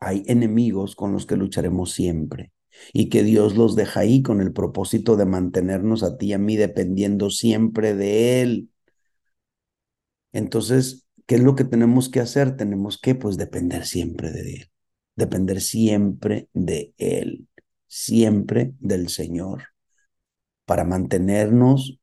hay 0.00 0.22
enemigos 0.26 0.96
con 0.96 1.12
los 1.12 1.26
que 1.26 1.36
lucharemos 1.36 1.92
siempre 1.92 2.52
y 2.92 3.08
que 3.08 3.22
Dios 3.22 3.56
los 3.56 3.76
deja 3.76 4.00
ahí 4.00 4.22
con 4.22 4.40
el 4.40 4.52
propósito 4.52 5.16
de 5.16 5.26
mantenernos 5.26 6.02
a 6.02 6.16
ti 6.16 6.26
y 6.26 6.32
a 6.32 6.38
mí 6.38 6.56
dependiendo 6.56 7.30
siempre 7.30 7.94
de 7.94 8.42
Él. 8.42 8.70
Entonces, 10.32 11.06
¿qué 11.26 11.36
es 11.36 11.40
lo 11.42 11.54
que 11.54 11.64
tenemos 11.64 12.08
que 12.08 12.20
hacer? 12.20 12.56
Tenemos 12.56 12.98
que, 12.98 13.14
pues, 13.14 13.36
depender 13.36 13.86
siempre 13.86 14.30
de 14.30 14.54
Él, 14.54 14.70
depender 15.16 15.60
siempre 15.60 16.48
de 16.52 16.94
Él, 16.98 17.48
siempre 17.86 18.74
del 18.80 19.08
Señor, 19.08 19.64
para 20.64 20.84
mantenernos 20.84 22.00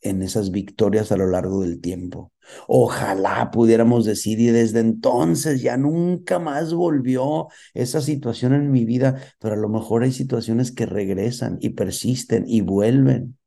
en 0.00 0.22
esas 0.22 0.50
victorias 0.50 1.12
a 1.12 1.16
lo 1.16 1.26
largo 1.26 1.62
del 1.62 1.80
tiempo. 1.80 2.32
Ojalá 2.66 3.50
pudiéramos 3.50 4.04
decir, 4.04 4.40
y 4.40 4.46
desde 4.48 4.80
entonces 4.80 5.62
ya 5.62 5.76
nunca 5.76 6.38
más 6.38 6.72
volvió 6.74 7.48
esa 7.74 8.00
situación 8.00 8.54
en 8.54 8.70
mi 8.70 8.84
vida, 8.84 9.20
pero 9.38 9.54
a 9.54 9.58
lo 9.58 9.68
mejor 9.68 10.02
hay 10.04 10.12
situaciones 10.12 10.72
que 10.72 10.86
regresan 10.86 11.58
y 11.60 11.70
persisten 11.70 12.44
y 12.46 12.60
vuelven. 12.62 13.38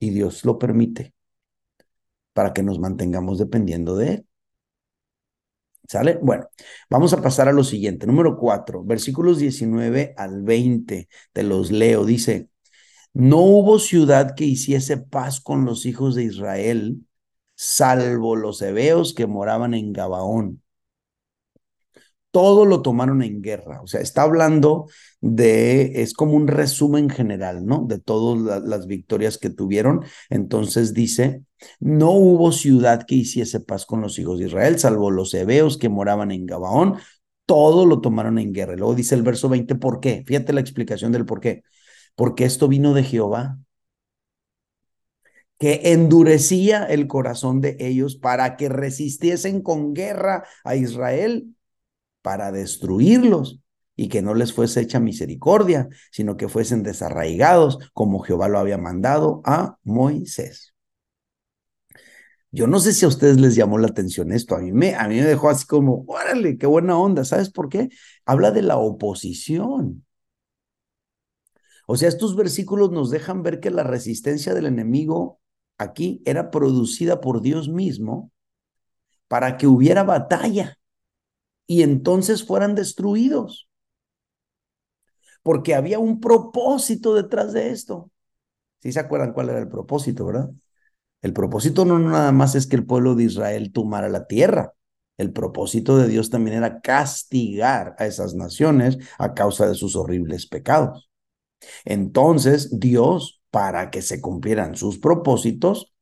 Y 0.00 0.10
Dios 0.10 0.44
lo 0.44 0.58
permite 0.58 1.14
para 2.32 2.52
que 2.52 2.62
nos 2.62 2.78
mantengamos 2.78 3.38
dependiendo 3.38 3.96
de 3.96 4.14
Él. 4.14 4.26
¿Sale? 5.88 6.18
Bueno, 6.22 6.48
vamos 6.88 7.12
a 7.12 7.20
pasar 7.20 7.48
a 7.48 7.52
lo 7.52 7.64
siguiente. 7.64 8.06
Número 8.06 8.36
cuatro, 8.38 8.82
versículos 8.84 9.38
19 9.38 10.14
al 10.16 10.42
20. 10.42 11.08
Te 11.32 11.42
los 11.42 11.70
leo. 11.70 12.04
Dice, 12.04 12.48
no 13.14 13.38
hubo 13.40 13.78
ciudad 13.78 14.34
que 14.34 14.44
hiciese 14.44 14.96
paz 14.96 15.40
con 15.40 15.64
los 15.64 15.84
hijos 15.86 16.14
de 16.14 16.24
Israel, 16.24 17.06
salvo 17.54 18.36
los 18.36 18.62
hebeos 18.62 19.14
que 19.14 19.26
moraban 19.26 19.74
en 19.74 19.92
Gabaón. 19.92 20.62
Todo 22.30 22.64
lo 22.64 22.80
tomaron 22.80 23.22
en 23.22 23.42
guerra. 23.42 23.82
O 23.82 23.86
sea, 23.86 24.00
está 24.00 24.22
hablando 24.22 24.86
de, 25.20 26.00
es 26.02 26.14
como 26.14 26.32
un 26.32 26.48
resumen 26.48 27.10
general, 27.10 27.66
¿no? 27.66 27.84
De 27.86 27.98
todas 27.98 28.62
las 28.64 28.86
victorias 28.86 29.36
que 29.36 29.50
tuvieron. 29.50 30.02
Entonces 30.30 30.94
dice, 30.94 31.42
no 31.78 32.12
hubo 32.12 32.50
ciudad 32.52 33.04
que 33.06 33.16
hiciese 33.16 33.60
paz 33.60 33.84
con 33.84 34.00
los 34.00 34.18
hijos 34.18 34.38
de 34.38 34.46
Israel, 34.46 34.78
salvo 34.78 35.10
los 35.10 35.34
hebeos 35.34 35.76
que 35.76 35.90
moraban 35.90 36.30
en 36.30 36.46
Gabaón. 36.46 36.96
Todo 37.44 37.84
lo 37.84 38.00
tomaron 38.00 38.38
en 38.38 38.54
guerra. 38.54 38.76
luego 38.76 38.94
dice 38.94 39.14
el 39.14 39.22
verso 39.22 39.50
20, 39.50 39.74
¿por 39.74 40.00
qué? 40.00 40.24
Fíjate 40.26 40.54
la 40.54 40.60
explicación 40.60 41.12
del 41.12 41.26
por 41.26 41.40
qué 41.40 41.62
porque 42.14 42.44
esto 42.44 42.68
vino 42.68 42.94
de 42.94 43.04
Jehová, 43.04 43.58
que 45.58 45.92
endurecía 45.92 46.84
el 46.84 47.06
corazón 47.06 47.60
de 47.60 47.76
ellos 47.78 48.16
para 48.16 48.56
que 48.56 48.68
resistiesen 48.68 49.62
con 49.62 49.94
guerra 49.94 50.44
a 50.64 50.74
Israel, 50.74 51.54
para 52.20 52.50
destruirlos 52.50 53.60
y 53.94 54.08
que 54.08 54.22
no 54.22 54.34
les 54.34 54.52
fuese 54.52 54.80
hecha 54.80 54.98
misericordia, 54.98 55.88
sino 56.10 56.36
que 56.36 56.48
fuesen 56.48 56.82
desarraigados 56.82 57.78
como 57.92 58.20
Jehová 58.20 58.48
lo 58.48 58.58
había 58.58 58.78
mandado 58.78 59.42
a 59.44 59.78
Moisés. 59.84 60.74
Yo 62.50 62.66
no 62.66 62.80
sé 62.80 62.92
si 62.92 63.04
a 63.04 63.08
ustedes 63.08 63.40
les 63.40 63.54
llamó 63.54 63.78
la 63.78 63.88
atención 63.88 64.30
esto, 64.32 64.54
a 64.54 64.58
mí 64.58 64.72
me, 64.72 64.94
a 64.94 65.08
mí 65.08 65.16
me 65.16 65.22
dejó 65.24 65.48
así 65.48 65.66
como, 65.66 66.04
órale, 66.06 66.58
qué 66.58 66.66
buena 66.66 66.98
onda, 66.98 67.24
¿sabes 67.24 67.50
por 67.50 67.68
qué? 67.68 67.88
Habla 68.26 68.50
de 68.50 68.62
la 68.62 68.76
oposición. 68.76 70.04
O 71.86 71.96
sea, 71.96 72.08
estos 72.08 72.36
versículos 72.36 72.90
nos 72.90 73.10
dejan 73.10 73.42
ver 73.42 73.60
que 73.60 73.70
la 73.70 73.82
resistencia 73.82 74.54
del 74.54 74.66
enemigo 74.66 75.40
aquí 75.78 76.22
era 76.24 76.50
producida 76.50 77.20
por 77.20 77.42
Dios 77.42 77.68
mismo 77.68 78.30
para 79.28 79.56
que 79.56 79.66
hubiera 79.66 80.02
batalla 80.02 80.78
y 81.66 81.82
entonces 81.82 82.44
fueran 82.44 82.74
destruidos. 82.74 83.68
Porque 85.42 85.74
había 85.74 85.98
un 85.98 86.20
propósito 86.20 87.14
detrás 87.14 87.52
de 87.52 87.70
esto. 87.70 88.10
¿Sí 88.80 88.92
se 88.92 89.00
acuerdan 89.00 89.32
cuál 89.32 89.48
era 89.50 89.58
el 89.58 89.68
propósito, 89.68 90.26
verdad? 90.26 90.50
El 91.22 91.32
propósito 91.32 91.84
no 91.84 91.98
nada 91.98 92.32
más 92.32 92.54
es 92.54 92.66
que 92.66 92.76
el 92.76 92.84
pueblo 92.84 93.14
de 93.14 93.24
Israel 93.24 93.72
tomara 93.72 94.08
la 94.08 94.26
tierra. 94.26 94.74
El 95.16 95.32
propósito 95.32 95.96
de 95.98 96.08
Dios 96.08 96.30
también 96.30 96.56
era 96.56 96.80
castigar 96.80 97.94
a 97.98 98.06
esas 98.06 98.34
naciones 98.34 98.98
a 99.18 99.34
causa 99.34 99.68
de 99.68 99.74
sus 99.74 99.94
horribles 99.94 100.46
pecados. 100.46 101.11
Entonces, 101.84 102.78
Dios, 102.78 103.42
para 103.50 103.90
que 103.90 104.02
se 104.02 104.20
cumplieran 104.20 104.76
sus 104.76 104.98
propósitos, 104.98 105.92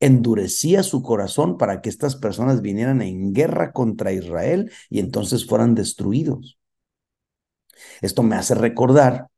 endurecía 0.00 0.82
su 0.82 1.02
corazón 1.02 1.58
para 1.58 1.80
que 1.80 1.88
estas 1.88 2.16
personas 2.16 2.62
vinieran 2.62 3.02
en 3.02 3.32
guerra 3.32 3.72
contra 3.72 4.12
Israel 4.12 4.70
y 4.90 5.00
entonces 5.00 5.46
fueran 5.46 5.74
destruidos. 5.74 6.58
Esto 8.00 8.22
me 8.22 8.36
hace 8.36 8.54
recordar 8.54 9.28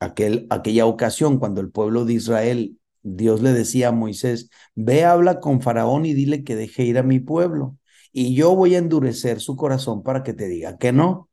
aquel, 0.00 0.46
aquella 0.50 0.86
ocasión 0.86 1.38
cuando 1.38 1.60
el 1.60 1.70
pueblo 1.70 2.04
de 2.04 2.14
Israel, 2.14 2.78
Dios 3.02 3.42
le 3.42 3.52
decía 3.52 3.88
a 3.88 3.92
Moisés, 3.92 4.50
ve, 4.74 5.04
habla 5.04 5.40
con 5.40 5.62
Faraón 5.62 6.06
y 6.06 6.14
dile 6.14 6.44
que 6.44 6.56
deje 6.56 6.84
ir 6.84 6.98
a 6.98 7.02
mi 7.02 7.20
pueblo. 7.20 7.76
Y 8.12 8.34
yo 8.34 8.54
voy 8.54 8.74
a 8.74 8.78
endurecer 8.78 9.40
su 9.40 9.56
corazón 9.56 10.02
para 10.02 10.22
que 10.22 10.32
te 10.34 10.48
diga 10.48 10.78
que 10.78 10.92
no. 10.92 11.27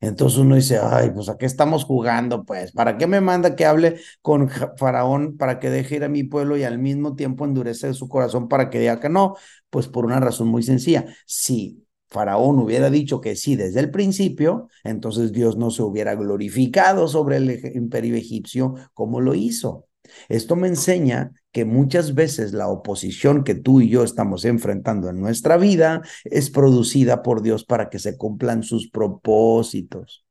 Entonces 0.00 0.38
uno 0.38 0.54
dice, 0.54 0.78
ay, 0.80 1.10
pues 1.10 1.28
a 1.28 1.36
qué 1.36 1.46
estamos 1.46 1.84
jugando, 1.84 2.44
pues, 2.44 2.70
¿para 2.72 2.96
qué 2.98 3.06
me 3.08 3.20
manda 3.20 3.56
que 3.56 3.66
hable 3.66 4.00
con 4.22 4.48
Faraón 4.76 5.36
para 5.36 5.58
que 5.58 5.70
deje 5.70 5.96
ir 5.96 6.04
a 6.04 6.08
mi 6.08 6.22
pueblo 6.24 6.56
y 6.56 6.62
al 6.64 6.78
mismo 6.78 7.16
tiempo 7.16 7.44
endurecer 7.44 7.94
su 7.94 8.08
corazón 8.08 8.48
para 8.48 8.70
que 8.70 8.78
diga 8.78 9.00
que 9.00 9.08
no? 9.08 9.34
Pues 9.70 9.88
por 9.88 10.04
una 10.06 10.20
razón 10.20 10.48
muy 10.48 10.62
sencilla. 10.62 11.06
Si 11.26 11.84
Faraón 12.08 12.58
hubiera 12.60 12.90
dicho 12.90 13.20
que 13.20 13.34
sí 13.36 13.56
desde 13.56 13.80
el 13.80 13.90
principio, 13.90 14.68
entonces 14.84 15.32
Dios 15.32 15.56
no 15.56 15.70
se 15.72 15.82
hubiera 15.82 16.14
glorificado 16.14 17.08
sobre 17.08 17.38
el 17.38 17.76
imperio 17.76 18.14
egipcio 18.16 18.74
como 18.94 19.20
lo 19.20 19.34
hizo. 19.34 19.87
Esto 20.28 20.56
me 20.56 20.68
enseña 20.68 21.32
que 21.52 21.64
muchas 21.64 22.14
veces 22.14 22.52
la 22.52 22.68
oposición 22.68 23.44
que 23.44 23.54
tú 23.54 23.80
y 23.80 23.88
yo 23.88 24.04
estamos 24.04 24.44
enfrentando 24.44 25.08
en 25.08 25.20
nuestra 25.20 25.56
vida 25.56 26.02
es 26.24 26.50
producida 26.50 27.22
por 27.22 27.42
Dios 27.42 27.64
para 27.64 27.90
que 27.90 27.98
se 27.98 28.16
cumplan 28.16 28.62
sus 28.62 28.90
propósitos 28.90 30.24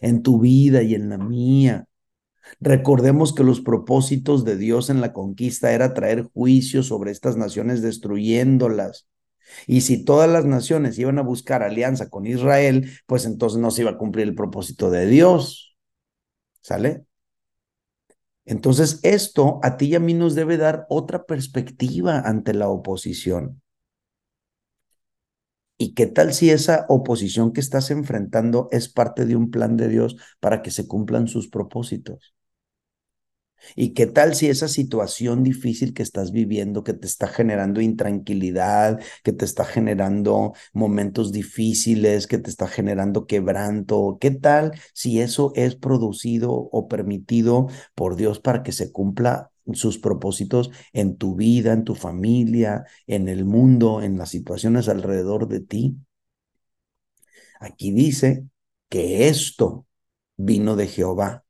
en 0.00 0.22
tu 0.22 0.40
vida 0.40 0.82
y 0.82 0.94
en 0.94 1.08
la 1.08 1.18
mía. 1.18 1.86
Recordemos 2.60 3.34
que 3.34 3.44
los 3.44 3.60
propósitos 3.60 4.44
de 4.44 4.56
Dios 4.56 4.90
en 4.90 5.00
la 5.00 5.12
conquista 5.12 5.72
era 5.72 5.94
traer 5.94 6.22
juicio 6.22 6.82
sobre 6.82 7.10
estas 7.10 7.36
naciones 7.36 7.82
destruyéndolas. 7.82 9.06
Y 9.66 9.82
si 9.82 10.04
todas 10.04 10.30
las 10.30 10.44
naciones 10.44 10.98
iban 10.98 11.18
a 11.18 11.22
buscar 11.22 11.62
alianza 11.62 12.10
con 12.10 12.26
Israel, 12.26 12.90
pues 13.06 13.24
entonces 13.24 13.58
no 13.60 13.70
se 13.70 13.82
iba 13.82 13.92
a 13.92 13.98
cumplir 13.98 14.28
el 14.28 14.34
propósito 14.34 14.90
de 14.90 15.06
Dios. 15.06 15.76
¿Sale? 16.60 17.07
Entonces, 18.48 18.98
esto 19.04 19.60
a 19.62 19.76
ti 19.76 19.86
y 19.88 19.94
a 19.94 20.00
mí 20.00 20.14
nos 20.14 20.34
debe 20.34 20.56
dar 20.56 20.86
otra 20.88 21.24
perspectiva 21.24 22.18
ante 22.20 22.54
la 22.54 22.68
oposición. 22.68 23.62
¿Y 25.76 25.94
qué 25.94 26.06
tal 26.06 26.34
si 26.34 26.50
esa 26.50 26.86
oposición 26.88 27.52
que 27.52 27.60
estás 27.60 27.90
enfrentando 27.90 28.68
es 28.72 28.88
parte 28.88 29.26
de 29.26 29.34
un 29.36 29.50
plan 29.50 29.76
de 29.76 29.88
Dios 29.88 30.16
para 30.40 30.62
que 30.62 30.70
se 30.70 30.86
cumplan 30.88 31.26
sus 31.28 31.48
propósitos? 31.48 32.34
¿Y 33.76 33.90
qué 33.94 34.06
tal 34.06 34.34
si 34.34 34.48
esa 34.48 34.68
situación 34.68 35.42
difícil 35.42 35.94
que 35.94 36.02
estás 36.02 36.32
viviendo, 36.32 36.84
que 36.84 36.94
te 36.94 37.06
está 37.06 37.28
generando 37.28 37.80
intranquilidad, 37.80 39.00
que 39.22 39.32
te 39.32 39.44
está 39.44 39.64
generando 39.64 40.52
momentos 40.72 41.32
difíciles, 41.32 42.26
que 42.26 42.38
te 42.38 42.50
está 42.50 42.68
generando 42.68 43.26
quebranto, 43.26 44.18
qué 44.20 44.30
tal 44.30 44.72
si 44.94 45.20
eso 45.20 45.52
es 45.54 45.76
producido 45.76 46.52
o 46.52 46.88
permitido 46.88 47.68
por 47.94 48.16
Dios 48.16 48.40
para 48.40 48.62
que 48.62 48.72
se 48.72 48.92
cumpla 48.92 49.50
sus 49.72 49.98
propósitos 49.98 50.70
en 50.92 51.16
tu 51.16 51.34
vida, 51.34 51.72
en 51.72 51.84
tu 51.84 51.94
familia, 51.94 52.84
en 53.06 53.28
el 53.28 53.44
mundo, 53.44 54.02
en 54.02 54.18
las 54.18 54.30
situaciones 54.30 54.88
alrededor 54.88 55.48
de 55.48 55.60
ti? 55.60 55.96
Aquí 57.60 57.90
dice 57.92 58.44
que 58.88 59.28
esto 59.28 59.86
vino 60.36 60.76
de 60.76 60.86
Jehová 60.86 61.44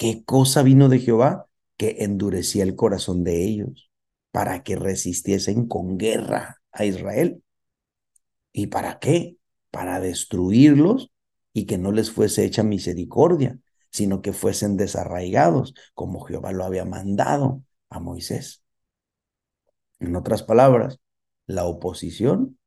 ¿Qué 0.00 0.24
cosa 0.24 0.62
vino 0.62 0.88
de 0.88 0.98
Jehová? 0.98 1.46
Que 1.76 1.96
endurecía 1.98 2.62
el 2.62 2.74
corazón 2.74 3.22
de 3.22 3.44
ellos 3.44 3.90
para 4.30 4.62
que 4.62 4.74
resistiesen 4.74 5.68
con 5.68 5.98
guerra 5.98 6.62
a 6.72 6.86
Israel. 6.86 7.44
¿Y 8.50 8.68
para 8.68 8.98
qué? 8.98 9.36
Para 9.70 10.00
destruirlos 10.00 11.12
y 11.52 11.66
que 11.66 11.76
no 11.76 11.92
les 11.92 12.10
fuese 12.10 12.46
hecha 12.46 12.62
misericordia, 12.62 13.58
sino 13.90 14.22
que 14.22 14.32
fuesen 14.32 14.78
desarraigados, 14.78 15.74
como 15.92 16.22
Jehová 16.22 16.52
lo 16.52 16.64
había 16.64 16.86
mandado 16.86 17.62
a 17.90 18.00
Moisés. 18.00 18.62
En 19.98 20.16
otras 20.16 20.42
palabras, 20.42 20.98
la 21.46 21.66
oposición 21.66 22.58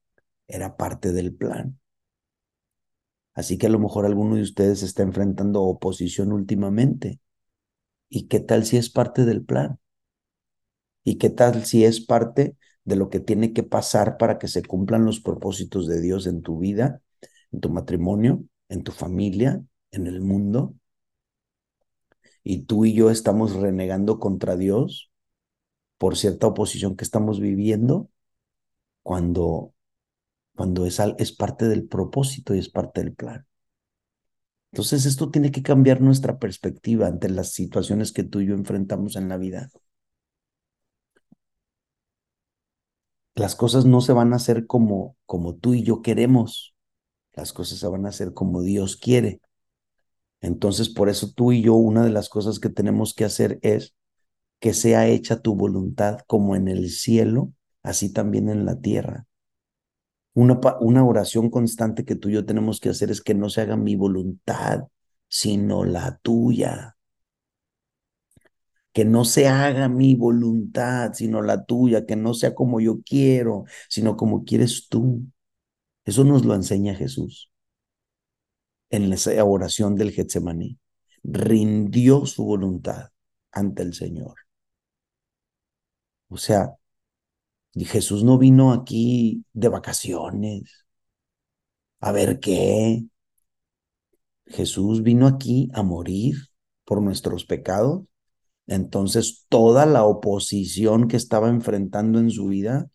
era 0.48 0.78
parte 0.78 1.12
del 1.14 1.34
plan. 1.34 1.80
Así 3.34 3.58
que 3.58 3.66
a 3.66 3.72
lo 3.72 3.80
mejor 3.80 4.06
alguno 4.06 4.36
de 4.36 4.44
ustedes 4.44 4.84
está 4.84 5.02
enfrentando 5.02 5.64
oposición 5.64 6.32
últimamente. 6.32 7.20
¿Y 8.16 8.28
qué 8.28 8.40
tal 8.40 8.64
si 8.64 8.78
es 8.78 8.92
parte 8.92 9.26
del 9.26 9.44
plan? 9.44 9.80
¿Y 11.04 11.18
qué 11.18 11.30
tal 11.32 11.66
si 11.66 11.84
es 11.84 12.00
parte 12.00 12.56
de 12.86 12.96
lo 12.96 13.10
que 13.10 13.20
tiene 13.20 13.54
que 13.54 13.64
pasar 13.64 14.18
para 14.18 14.38
que 14.38 14.48
se 14.48 14.62
cumplan 14.64 15.04
los 15.06 15.20
propósitos 15.20 15.88
de 15.88 16.00
Dios 16.00 16.28
en 16.28 16.44
tu 16.44 16.60
vida, 16.60 17.02
en 17.52 17.60
tu 17.60 17.70
matrimonio, 17.70 18.44
en 18.70 18.84
tu 18.84 18.92
familia, 18.92 19.64
en 19.92 20.06
el 20.06 20.22
mundo? 20.22 20.76
Y 22.44 22.66
tú 22.66 22.86
y 22.86 22.94
yo 22.94 23.10
estamos 23.10 23.56
renegando 23.56 24.20
contra 24.20 24.56
Dios 24.56 25.12
por 25.98 26.18
cierta 26.18 26.48
oposición 26.48 26.96
que 26.96 27.06
estamos 27.06 27.40
viviendo 27.40 28.12
cuando, 29.04 29.74
cuando 30.56 30.86
es, 30.86 31.00
es 31.18 31.32
parte 31.34 31.68
del 31.68 31.88
propósito 31.88 32.56
y 32.56 32.60
es 32.60 32.70
parte 32.70 33.02
del 33.02 33.14
plan. 33.16 33.48
Entonces 34.74 35.06
esto 35.06 35.30
tiene 35.30 35.52
que 35.52 35.62
cambiar 35.62 36.02
nuestra 36.02 36.40
perspectiva 36.40 37.06
ante 37.06 37.30
las 37.30 37.52
situaciones 37.52 38.12
que 38.12 38.24
tú 38.24 38.40
y 38.42 38.48
yo 38.48 38.56
enfrentamos 38.56 39.16
en 39.16 39.30
la 39.30 39.38
vida. 39.38 39.70
Las 43.36 43.56
cosas 43.56 43.86
no 43.86 44.02
se 44.02 44.14
van 44.14 44.34
a 44.34 44.38
hacer 44.38 44.66
como, 44.66 45.16
como 45.28 45.54
tú 45.54 45.76
y 45.76 45.84
yo 45.84 46.02
queremos. 46.02 46.74
Las 47.34 47.54
cosas 47.54 47.78
se 47.78 47.88
van 47.88 48.08
a 48.08 48.10
hacer 48.10 48.34
como 48.34 48.64
Dios 48.64 48.96
quiere. 48.98 49.42
Entonces, 50.42 50.90
por 50.90 51.08
eso 51.08 51.32
tú 51.36 51.52
y 51.52 51.62
yo, 51.62 51.76
una 51.76 52.04
de 52.04 52.10
las 52.10 52.28
cosas 52.28 52.60
que 52.60 52.70
tenemos 52.70 53.14
que 53.14 53.26
hacer 53.26 53.60
es 53.62 53.94
que 54.60 54.74
sea 54.74 55.08
hecha 55.08 55.40
tu 55.40 55.56
voluntad 55.56 56.18
como 56.26 56.56
en 56.56 56.68
el 56.68 56.90
cielo, 56.90 57.54
así 57.84 58.12
también 58.12 58.50
en 58.50 58.66
la 58.66 58.82
tierra. 58.82 59.28
Una, 60.34 60.60
una 60.80 61.06
oración 61.06 61.50
constante 61.50 62.06
que 62.06 62.16
tú 62.16 62.30
y 62.30 62.34
yo 62.34 62.46
tenemos 62.46 62.80
que 62.80 62.90
hacer 62.90 63.12
es 63.12 63.22
que 63.22 63.34
no 63.36 63.50
se 63.50 63.62
haga 63.62 63.78
mi 63.78 63.96
voluntad, 63.96 64.84
sino 65.28 65.86
la 65.86 66.18
tuya. 66.22 66.98
Que 68.92 69.06
no 69.06 69.26
se 69.26 69.48
haga 69.48 69.90
mi 69.90 70.16
voluntad, 70.16 71.14
sino 71.14 71.42
la 71.42 71.66
tuya, 71.66 72.06
que 72.06 72.16
no 72.16 72.34
sea 72.34 72.54
como 72.54 72.80
yo 72.80 73.02
quiero, 73.04 73.66
sino 73.90 74.16
como 74.18 74.44
quieres 74.44 74.88
tú. 74.88 75.22
Eso 76.06 76.24
nos 76.24 76.46
lo 76.46 76.54
enseña 76.56 76.96
Jesús 76.96 77.52
en 78.90 79.12
esa 79.12 79.44
oración 79.44 79.96
del 79.96 80.12
Getsemaní. 80.12 80.80
Rindió 81.24 82.26
su 82.26 82.46
voluntad 82.46 83.10
ante 83.52 83.82
el 83.84 83.94
Señor. 83.94 84.36
O 86.30 86.38
sea, 86.38 86.76
y 87.74 87.86
Jesús 87.86 88.24
no 88.24 88.38
vino 88.38 88.72
aquí 88.72 89.46
de 89.54 89.70
vacaciones. 89.70 90.86
A 92.00 92.12
ver 92.12 92.40
qué. 92.40 93.06
Jesús 94.46 95.04
vino 95.04 95.28
aquí 95.28 95.70
a 95.74 95.84
morir 95.84 96.36
por 96.86 97.02
nuestros 97.02 97.46
pecados. 97.46 98.04
Entonces 98.68 99.46
toda 99.50 99.86
la 99.86 100.06
oposición 100.06 101.08
que 101.08 101.18
estaba 101.18 101.50
enfrentando 101.50 102.20
en 102.20 102.30
su 102.30 102.48
vida 102.48 102.90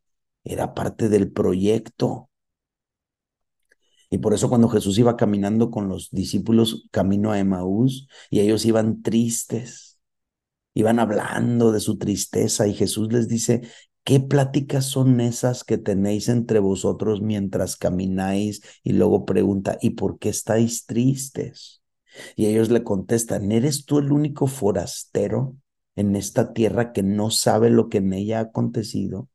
era 0.44 0.74
parte 0.74 1.08
del 1.08 1.32
proyecto. 1.32 2.30
Y 4.10 4.18
por 4.18 4.32
eso 4.32 4.48
cuando 4.48 4.68
Jesús 4.68 4.98
iba 4.98 5.16
caminando 5.16 5.70
con 5.70 5.88
los 5.88 6.10
discípulos 6.10 6.88
camino 6.90 7.32
a 7.32 7.38
Emaús 7.38 8.08
y 8.30 8.40
ellos 8.40 8.64
iban 8.64 9.02
tristes, 9.02 9.98
iban 10.72 10.98
hablando 10.98 11.72
de 11.72 11.80
su 11.80 11.98
tristeza 11.98 12.66
y 12.66 12.74
Jesús 12.74 13.12
les 13.12 13.28
dice, 13.28 13.68
¿Qué 14.08 14.20
pláticas 14.20 14.86
son 14.86 15.20
esas 15.20 15.64
que 15.64 15.76
tenéis 15.76 16.30
entre 16.30 16.60
vosotros 16.60 17.20
mientras 17.20 17.76
camináis? 17.76 18.62
Y 18.82 18.94
luego 18.94 19.26
pregunta, 19.26 19.76
¿y 19.82 19.90
por 19.90 20.18
qué 20.18 20.30
estáis 20.30 20.86
tristes? 20.86 21.82
Y 22.34 22.46
ellos 22.46 22.70
le 22.70 22.82
contestan, 22.84 23.52
¿eres 23.52 23.84
tú 23.84 23.98
el 23.98 24.10
único 24.10 24.46
forastero 24.46 25.56
en 25.94 26.16
esta 26.16 26.54
tierra 26.54 26.92
que 26.94 27.02
no 27.02 27.30
sabe 27.30 27.68
lo 27.68 27.90
que 27.90 27.98
en 27.98 28.14
ella 28.14 28.38
ha 28.38 28.42
acontecido? 28.44 29.28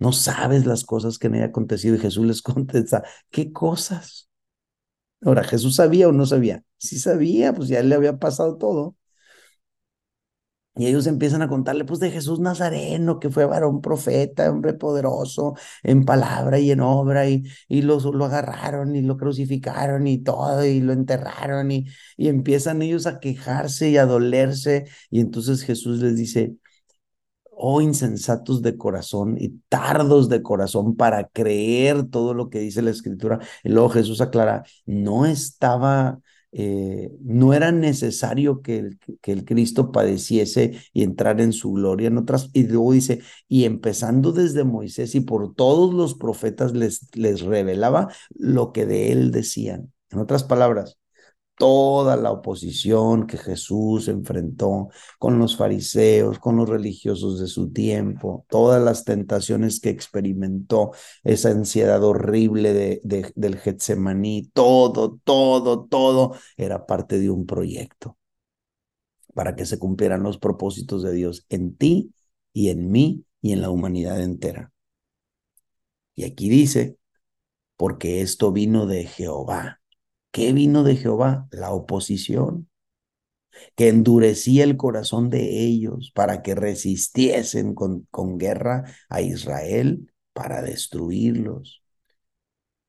No 0.00 0.10
sabes 0.10 0.66
las 0.66 0.82
cosas 0.84 1.20
que 1.20 1.28
en 1.28 1.36
ella 1.36 1.44
ha 1.44 1.48
acontecido. 1.50 1.94
Y 1.94 2.00
Jesús 2.00 2.26
les 2.26 2.42
contesta, 2.42 3.04
¿qué 3.30 3.52
cosas? 3.52 4.28
Ahora, 5.22 5.44
¿Jesús 5.44 5.76
sabía 5.76 6.08
o 6.08 6.12
no 6.12 6.26
sabía? 6.26 6.64
Sí 6.78 6.98
sabía, 6.98 7.54
pues 7.54 7.68
ya 7.68 7.82
le 7.84 7.94
había 7.94 8.18
pasado 8.18 8.58
todo. 8.58 8.96
Y 10.76 10.86
ellos 10.86 11.06
empiezan 11.06 11.42
a 11.42 11.48
contarle, 11.48 11.84
pues, 11.84 12.00
de 12.00 12.10
Jesús 12.10 12.38
Nazareno, 12.40 13.18
que 13.18 13.30
fue 13.30 13.46
varón 13.46 13.80
profeta, 13.80 14.50
hombre 14.50 14.74
poderoso 14.74 15.54
en 15.82 16.04
palabra 16.04 16.58
y 16.58 16.70
en 16.70 16.80
obra, 16.80 17.28
y, 17.28 17.44
y 17.68 17.82
lo, 17.82 17.98
lo 18.12 18.24
agarraron 18.26 18.94
y 18.94 19.02
lo 19.02 19.16
crucificaron 19.16 20.06
y 20.06 20.18
todo, 20.22 20.64
y 20.64 20.80
lo 20.80 20.92
enterraron, 20.92 21.70
y, 21.70 21.86
y 22.16 22.28
empiezan 22.28 22.82
ellos 22.82 23.06
a 23.06 23.20
quejarse 23.20 23.90
y 23.90 23.96
a 23.96 24.06
dolerse. 24.06 24.84
Y 25.10 25.20
entonces 25.20 25.62
Jesús 25.62 26.00
les 26.00 26.16
dice, 26.16 26.56
oh 27.50 27.80
insensatos 27.80 28.62
de 28.62 28.76
corazón 28.76 29.36
y 29.40 29.60
tardos 29.68 30.28
de 30.28 30.42
corazón 30.42 30.96
para 30.96 31.28
creer 31.28 32.04
todo 32.10 32.34
lo 32.34 32.50
que 32.50 32.58
dice 32.60 32.82
la 32.82 32.90
escritura. 32.90 33.38
Y 33.64 33.70
luego 33.70 33.88
Jesús 33.88 34.20
aclara, 34.20 34.64
no 34.84 35.26
estaba 35.26 36.18
eh, 36.52 37.10
no 37.22 37.52
era 37.52 37.72
necesario 37.72 38.62
que 38.62 38.78
el, 38.78 38.98
que 39.20 39.32
el 39.32 39.44
Cristo 39.44 39.92
padeciese 39.92 40.78
y 40.92 41.02
entrar 41.02 41.40
en 41.40 41.52
su 41.52 41.72
gloria. 41.72 42.08
En 42.08 42.18
otras, 42.18 42.50
y 42.52 42.64
luego 42.64 42.92
dice, 42.92 43.20
y 43.48 43.64
empezando 43.64 44.32
desde 44.32 44.64
Moisés 44.64 45.14
y 45.14 45.20
por 45.20 45.54
todos 45.54 45.94
los 45.94 46.14
profetas 46.14 46.72
les, 46.72 47.08
les 47.14 47.42
revelaba 47.42 48.08
lo 48.30 48.72
que 48.72 48.86
de 48.86 49.12
él 49.12 49.30
decían. 49.32 49.92
En 50.10 50.18
otras 50.20 50.44
palabras, 50.44 50.98
toda 51.56 52.16
la 52.16 52.30
oposición 52.32 53.26
que 53.26 53.38
Jesús 53.38 54.08
enfrentó 54.08 54.88
con 55.18 55.38
los 55.38 55.56
fariseos, 55.56 56.38
con 56.38 56.56
los 56.56 56.68
religiosos 56.68 57.40
de 57.40 57.46
su 57.46 57.72
tiempo, 57.72 58.44
todas 58.48 58.82
las 58.82 59.04
tentaciones 59.04 59.80
que 59.80 59.90
experimentó, 59.90 60.92
esa 61.24 61.50
ansiedad 61.50 62.02
horrible 62.04 62.72
de, 62.74 63.00
del 63.34 63.56
Getsemaní, 63.58 64.50
todo, 64.52 65.18
todo, 65.24 65.86
todo 65.86 66.34
era 66.56 66.86
parte 66.86 67.18
de 67.18 67.30
un 67.30 67.46
proyecto 67.46 68.16
para 69.34 69.54
que 69.54 69.66
se 69.66 69.78
cumplieran 69.78 70.22
los 70.22 70.38
propósitos 70.38 71.02
de 71.02 71.12
Dios 71.12 71.46
en 71.50 71.76
ti 71.76 72.14
y 72.52 72.70
en 72.70 72.90
mí 72.90 73.24
y 73.42 73.52
en 73.52 73.60
la 73.60 73.70
humanidad 73.70 74.22
entera. 74.22 74.72
Y 76.14 76.24
aquí 76.24 76.48
dice, 76.48 76.96
porque 77.76 78.22
esto 78.22 78.52
vino 78.52 78.86
de 78.86 79.04
Jehová 79.04 79.80
¿Qué 80.36 80.52
vino 80.52 80.84
de 80.84 80.96
Jehová? 80.96 81.48
La 81.50 81.70
oposición, 81.72 82.68
que 83.74 83.88
endurecía 83.88 84.64
el 84.64 84.76
corazón 84.76 85.30
de 85.30 85.62
ellos 85.64 86.12
para 86.14 86.42
que 86.42 86.54
resistiesen 86.54 87.74
con, 87.74 88.06
con 88.10 88.36
guerra 88.36 88.84
a 89.08 89.22
Israel 89.22 90.12
para 90.34 90.60
destruirlos. 90.60 91.82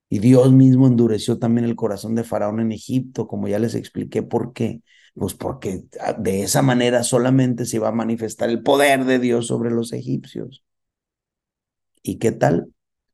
Y 0.10 0.20
Dios 0.20 0.52
mismo 0.52 0.88
endureció 0.88 1.40
también 1.40 1.64
el 1.64 1.78
corazón 1.78 2.16
de 2.16 2.26
Faraón 2.26 2.60
en 2.60 2.74
Egipto, 2.74 3.28
como 3.28 3.48
ya 3.48 3.60
les 3.60 3.76
expliqué 3.76 4.24
por 4.24 4.52
qué. 4.52 4.82
Pues 5.16 5.34
porque 5.34 5.86
ah, 6.02 6.12
de 6.20 6.44
esa 6.44 6.62
manera 6.62 7.04
solamente 7.04 7.66
se 7.66 7.78
iba 7.78 7.88
a 7.88 7.94
manifestar 7.94 8.50
el 8.50 8.62
poder 8.62 9.06
de 9.06 9.20
Dios 9.20 9.48
sobre 9.48 9.72
los 9.72 9.94
egipcios. 9.94 10.66
¿Y 12.04 12.18
qué 12.18 12.34
tal 12.34 12.74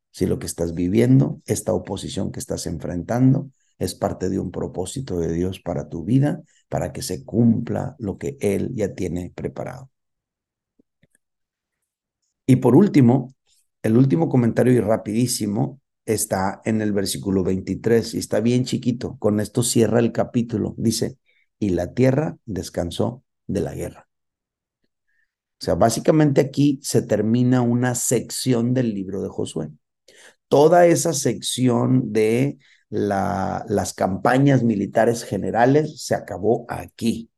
si 0.10 0.26
lo 0.26 0.40
que 0.40 0.48
estás 0.48 0.74
viviendo, 0.74 1.40
esta 1.46 1.72
oposición 1.74 2.32
que 2.32 2.40
estás 2.40 2.66
enfrentando, 2.66 3.52
es 3.84 3.96
parte 3.96 4.30
de 4.30 4.40
un 4.40 4.52
propósito 4.52 5.20
de 5.20 5.34
Dios 5.34 5.60
para 5.60 5.90
tu 5.90 6.04
vida, 6.04 6.42
para 6.70 6.92
que 6.94 7.02
se 7.02 7.26
cumpla 7.26 7.96
lo 8.00 8.18
que 8.18 8.38
Él 8.40 8.72
ya 8.74 8.94
tiene 8.94 9.32
preparado. 9.36 9.90
Y 12.46 12.58
por 12.58 12.76
último, 12.76 13.34
el 13.82 13.98
último 13.98 14.30
comentario 14.30 14.74
y 14.74 14.80
rapidísimo 14.80 15.82
está 16.06 16.62
en 16.66 16.82
el 16.82 16.92
versículo 16.94 17.44
23 17.44 18.14
y 18.14 18.18
está 18.20 18.40
bien 18.40 18.66
chiquito. 18.66 19.18
Con 19.18 19.40
esto 19.40 19.64
cierra 19.64 20.00
el 20.00 20.12
capítulo. 20.12 20.76
Dice, 20.78 21.18
y 21.60 21.70
la 21.70 21.94
tierra 21.94 22.38
descansó 22.46 23.24
de 23.48 23.62
la 23.62 23.74
guerra. 23.74 24.10
O 25.62 25.66
sea, 25.66 25.76
básicamente 25.76 26.42
aquí 26.42 26.80
se 26.84 27.02
termina 27.02 27.62
una 27.62 27.96
sección 27.96 28.74
del 28.74 28.94
libro 28.94 29.22
de 29.22 29.30
Josué. 29.30 29.70
Toda 30.50 30.88
esa 30.88 31.14
sección 31.14 32.12
de 32.12 32.58
las 32.94 33.94
campañas 33.94 34.64
militares 34.64 35.24
generales 35.24 36.04
se 36.04 36.14
acabó 36.14 36.66
aquí. 36.70 37.32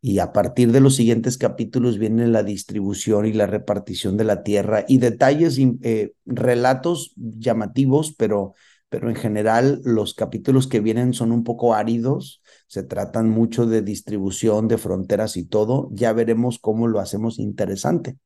Y 0.00 0.20
a 0.20 0.32
partir 0.32 0.72
de 0.72 0.80
los 0.80 0.96
siguientes 0.96 1.36
capítulos 1.36 1.98
viene 1.98 2.26
la 2.26 2.42
distribución 2.42 3.26
y 3.26 3.34
la 3.34 3.46
repartición 3.46 4.16
de 4.16 4.24
la 4.24 4.42
tierra 4.42 4.86
y 4.88 4.98
detalles, 4.98 5.58
eh, 5.82 6.14
relatos 6.24 7.12
llamativos, 7.16 8.14
pero, 8.16 8.54
pero 8.88 9.10
en 9.10 9.16
general 9.16 9.82
los 9.84 10.14
capítulos 10.14 10.66
que 10.66 10.80
vienen 10.80 11.12
son 11.12 11.30
un 11.32 11.44
poco 11.44 11.74
áridos, 11.74 12.40
se 12.68 12.82
tratan 12.82 13.28
mucho 13.28 13.66
de 13.66 13.82
distribución, 13.82 14.68
de 14.68 14.78
fronteras 14.78 15.36
y 15.36 15.44
todo. 15.44 15.90
Ya 15.92 16.14
veremos 16.14 16.58
cómo 16.58 16.88
lo 16.88 17.00
hacemos 17.00 17.38
interesante. 17.38 18.16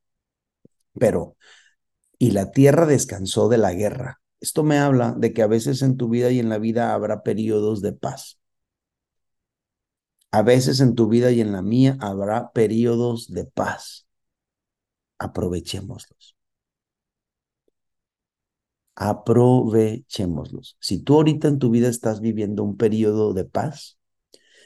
Pero, 0.98 1.36
y 2.18 2.30
la 2.30 2.52
tierra 2.52 2.86
descansó 2.86 3.48
de 3.48 3.58
la 3.58 3.72
guerra 3.72 4.20
esto 4.40 4.62
me 4.64 4.78
habla 4.78 5.12
de 5.16 5.32
que 5.32 5.42
a 5.42 5.46
veces 5.46 5.82
en 5.82 5.96
tu 5.96 6.08
vida 6.08 6.30
y 6.30 6.38
en 6.38 6.48
la 6.48 6.58
vida 6.58 6.94
habrá 6.94 7.22
periodos 7.22 7.82
de 7.82 7.92
paz. 7.92 8.38
A 10.32 10.42
veces 10.42 10.80
en 10.80 10.94
tu 10.94 11.08
vida 11.08 11.30
y 11.30 11.40
en 11.40 11.52
la 11.52 11.62
mía 11.62 11.96
habrá 12.00 12.52
periodos 12.52 13.28
de 13.32 13.46
paz. 13.46 14.06
Aprovechémoslos. 15.18 16.34
Aprovechémoslos. 18.96 20.76
Si 20.80 21.00
tú 21.02 21.14
ahorita 21.16 21.48
en 21.48 21.58
tu 21.58 21.70
vida 21.70 21.88
estás 21.88 22.20
viviendo 22.20 22.62
un 22.62 22.76
periodo 22.76 23.34
de 23.34 23.44
paz, 23.44 23.98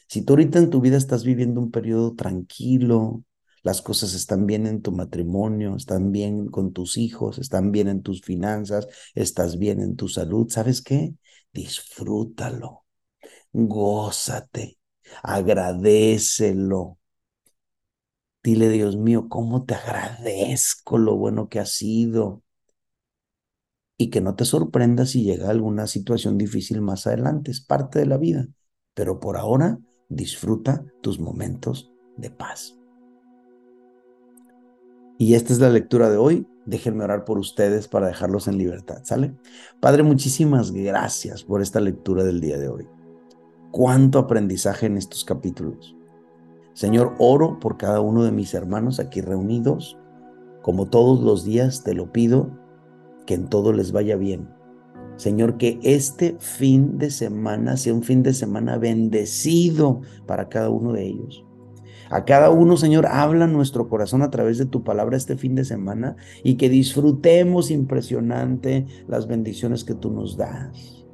si 0.08 0.22
tú 0.22 0.34
ahorita 0.34 0.58
en 0.58 0.70
tu 0.70 0.80
vida 0.80 0.96
estás 0.96 1.24
viviendo 1.24 1.60
un 1.60 1.70
periodo 1.70 2.14
tranquilo, 2.14 3.24
las 3.68 3.82
cosas 3.82 4.14
están 4.14 4.46
bien 4.46 4.66
en 4.66 4.80
tu 4.80 4.92
matrimonio, 4.92 5.76
están 5.76 6.10
bien 6.10 6.46
con 6.46 6.72
tus 6.72 6.96
hijos, 6.96 7.38
están 7.38 7.70
bien 7.70 7.88
en 7.88 8.00
tus 8.02 8.22
finanzas, 8.22 8.88
estás 9.14 9.58
bien 9.58 9.80
en 9.82 9.94
tu 9.94 10.08
salud. 10.08 10.48
¿Sabes 10.48 10.80
qué? 10.80 11.12
Disfrútalo, 11.52 12.86
gózate, 13.52 14.78
agradecelo. 15.22 16.98
Dile, 18.42 18.70
Dios 18.70 18.96
mío, 18.96 19.28
cómo 19.28 19.66
te 19.66 19.74
agradezco 19.74 20.96
lo 20.96 21.16
bueno 21.16 21.50
que 21.50 21.60
ha 21.60 21.66
sido. 21.66 22.42
Y 23.98 24.08
que 24.08 24.22
no 24.22 24.34
te 24.34 24.46
sorprenda 24.46 25.04
si 25.04 25.24
llega 25.24 25.50
alguna 25.50 25.86
situación 25.86 26.38
difícil 26.38 26.80
más 26.80 27.06
adelante, 27.06 27.50
es 27.50 27.60
parte 27.60 27.98
de 27.98 28.06
la 28.06 28.16
vida. 28.16 28.48
Pero 28.94 29.20
por 29.20 29.36
ahora, 29.36 29.78
disfruta 30.08 30.86
tus 31.02 31.20
momentos 31.20 31.92
de 32.16 32.30
paz. 32.30 32.77
Y 35.20 35.34
esta 35.34 35.52
es 35.52 35.58
la 35.58 35.68
lectura 35.68 36.08
de 36.08 36.16
hoy. 36.16 36.46
Déjenme 36.64 37.02
orar 37.02 37.24
por 37.24 37.38
ustedes 37.38 37.88
para 37.88 38.06
dejarlos 38.06 38.46
en 38.46 38.56
libertad, 38.56 39.00
¿sale? 39.02 39.34
Padre, 39.80 40.04
muchísimas 40.04 40.70
gracias 40.70 41.42
por 41.42 41.60
esta 41.60 41.80
lectura 41.80 42.22
del 42.22 42.40
día 42.40 42.56
de 42.56 42.68
hoy. 42.68 42.86
Cuánto 43.72 44.20
aprendizaje 44.20 44.86
en 44.86 44.96
estos 44.96 45.24
capítulos. 45.24 45.96
Señor, 46.72 47.16
oro 47.18 47.58
por 47.58 47.76
cada 47.76 48.00
uno 48.00 48.22
de 48.22 48.30
mis 48.30 48.54
hermanos 48.54 49.00
aquí 49.00 49.20
reunidos. 49.20 49.98
Como 50.62 50.86
todos 50.86 51.20
los 51.20 51.44
días 51.44 51.82
te 51.82 51.94
lo 51.94 52.12
pido, 52.12 52.56
que 53.26 53.34
en 53.34 53.48
todo 53.48 53.72
les 53.72 53.90
vaya 53.90 54.14
bien. 54.14 54.48
Señor, 55.16 55.58
que 55.58 55.80
este 55.82 56.36
fin 56.38 56.96
de 56.96 57.10
semana 57.10 57.76
sea 57.76 57.92
un 57.92 58.04
fin 58.04 58.22
de 58.22 58.34
semana 58.34 58.78
bendecido 58.78 60.00
para 60.26 60.48
cada 60.48 60.70
uno 60.70 60.92
de 60.92 61.06
ellos. 61.06 61.44
A 62.10 62.24
cada 62.24 62.50
uno, 62.50 62.76
Señor, 62.76 63.06
habla 63.06 63.46
nuestro 63.46 63.88
corazón 63.88 64.22
a 64.22 64.30
través 64.30 64.58
de 64.58 64.66
tu 64.66 64.82
palabra 64.82 65.16
este 65.16 65.36
fin 65.36 65.54
de 65.54 65.64
semana 65.64 66.16
y 66.42 66.54
que 66.56 66.68
disfrutemos 66.68 67.70
impresionante 67.70 68.86
las 69.06 69.26
bendiciones 69.26 69.84
que 69.84 69.94
tú 69.94 70.10
nos 70.10 70.36
das. 70.36 71.06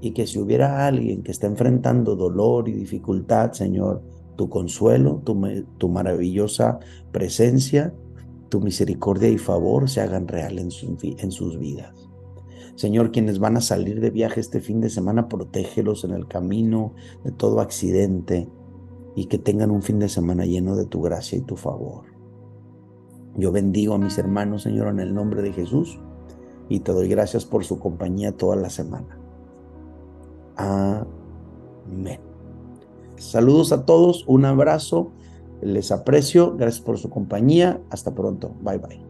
Y 0.00 0.12
que 0.12 0.26
si 0.26 0.38
hubiera 0.38 0.86
alguien 0.86 1.22
que 1.22 1.32
está 1.32 1.46
enfrentando 1.46 2.16
dolor 2.16 2.68
y 2.68 2.72
dificultad, 2.72 3.52
Señor, 3.52 4.02
tu 4.36 4.48
consuelo, 4.48 5.20
tu, 5.24 5.88
maravillosa 5.88 6.78
presencia, 7.10 7.92
tu 8.48 8.60
misericordia 8.60 9.28
y 9.28 9.36
favor 9.36 9.90
se 9.90 10.00
hagan 10.00 10.28
real 10.28 10.58
en, 10.58 10.70
en 11.02 11.30
sus 11.32 11.58
vidas. 11.58 12.08
Señor, 12.76 13.10
quienes 13.10 13.40
van 13.40 13.56
a 13.56 13.60
salir 13.60 14.00
de 14.00 14.10
viaje 14.10 14.38
este 14.38 14.60
fin 14.60 14.80
de 14.80 14.88
semana, 14.88 15.28
protégelos 15.28 16.04
en 16.04 16.12
el 16.12 16.28
camino 16.28 16.94
de 17.24 17.32
todo 17.32 17.60
accidente, 17.60 18.48
y 19.18 19.24
que 19.24 19.36
tengan 19.36 19.72
un 19.72 19.82
fin 19.82 19.98
de 19.98 20.08
semana 20.08 20.46
lleno 20.46 20.76
de 20.76 20.86
tu 20.86 21.02
gracia 21.02 21.36
y 21.36 21.40
tu 21.40 21.56
favor. 21.56 22.04
Yo 23.34 23.50
bendigo 23.50 23.94
a 23.94 23.98
mis 23.98 24.16
hermanos, 24.16 24.62
Señor, 24.62 24.86
en 24.86 25.00
el 25.00 25.12
nombre 25.12 25.42
de 25.42 25.52
Jesús 25.52 25.98
y 26.68 26.78
te 26.80 26.92
doy 26.92 27.08
gracias 27.08 27.44
por 27.44 27.64
su 27.64 27.80
compañía 27.80 28.36
toda 28.36 28.54
la 28.54 28.70
semana. 28.70 29.18
Amén. 30.54 32.20
Saludos 33.16 33.72
a 33.72 33.84
todos, 33.84 34.24
un 34.28 34.44
abrazo, 34.44 35.10
les 35.62 35.90
aprecio, 35.90 36.56
gracias 36.56 36.84
por 36.84 36.96
su 36.98 37.10
compañía, 37.10 37.82
hasta 37.90 38.14
pronto, 38.14 38.54
bye 38.62 38.78
bye. 38.78 39.07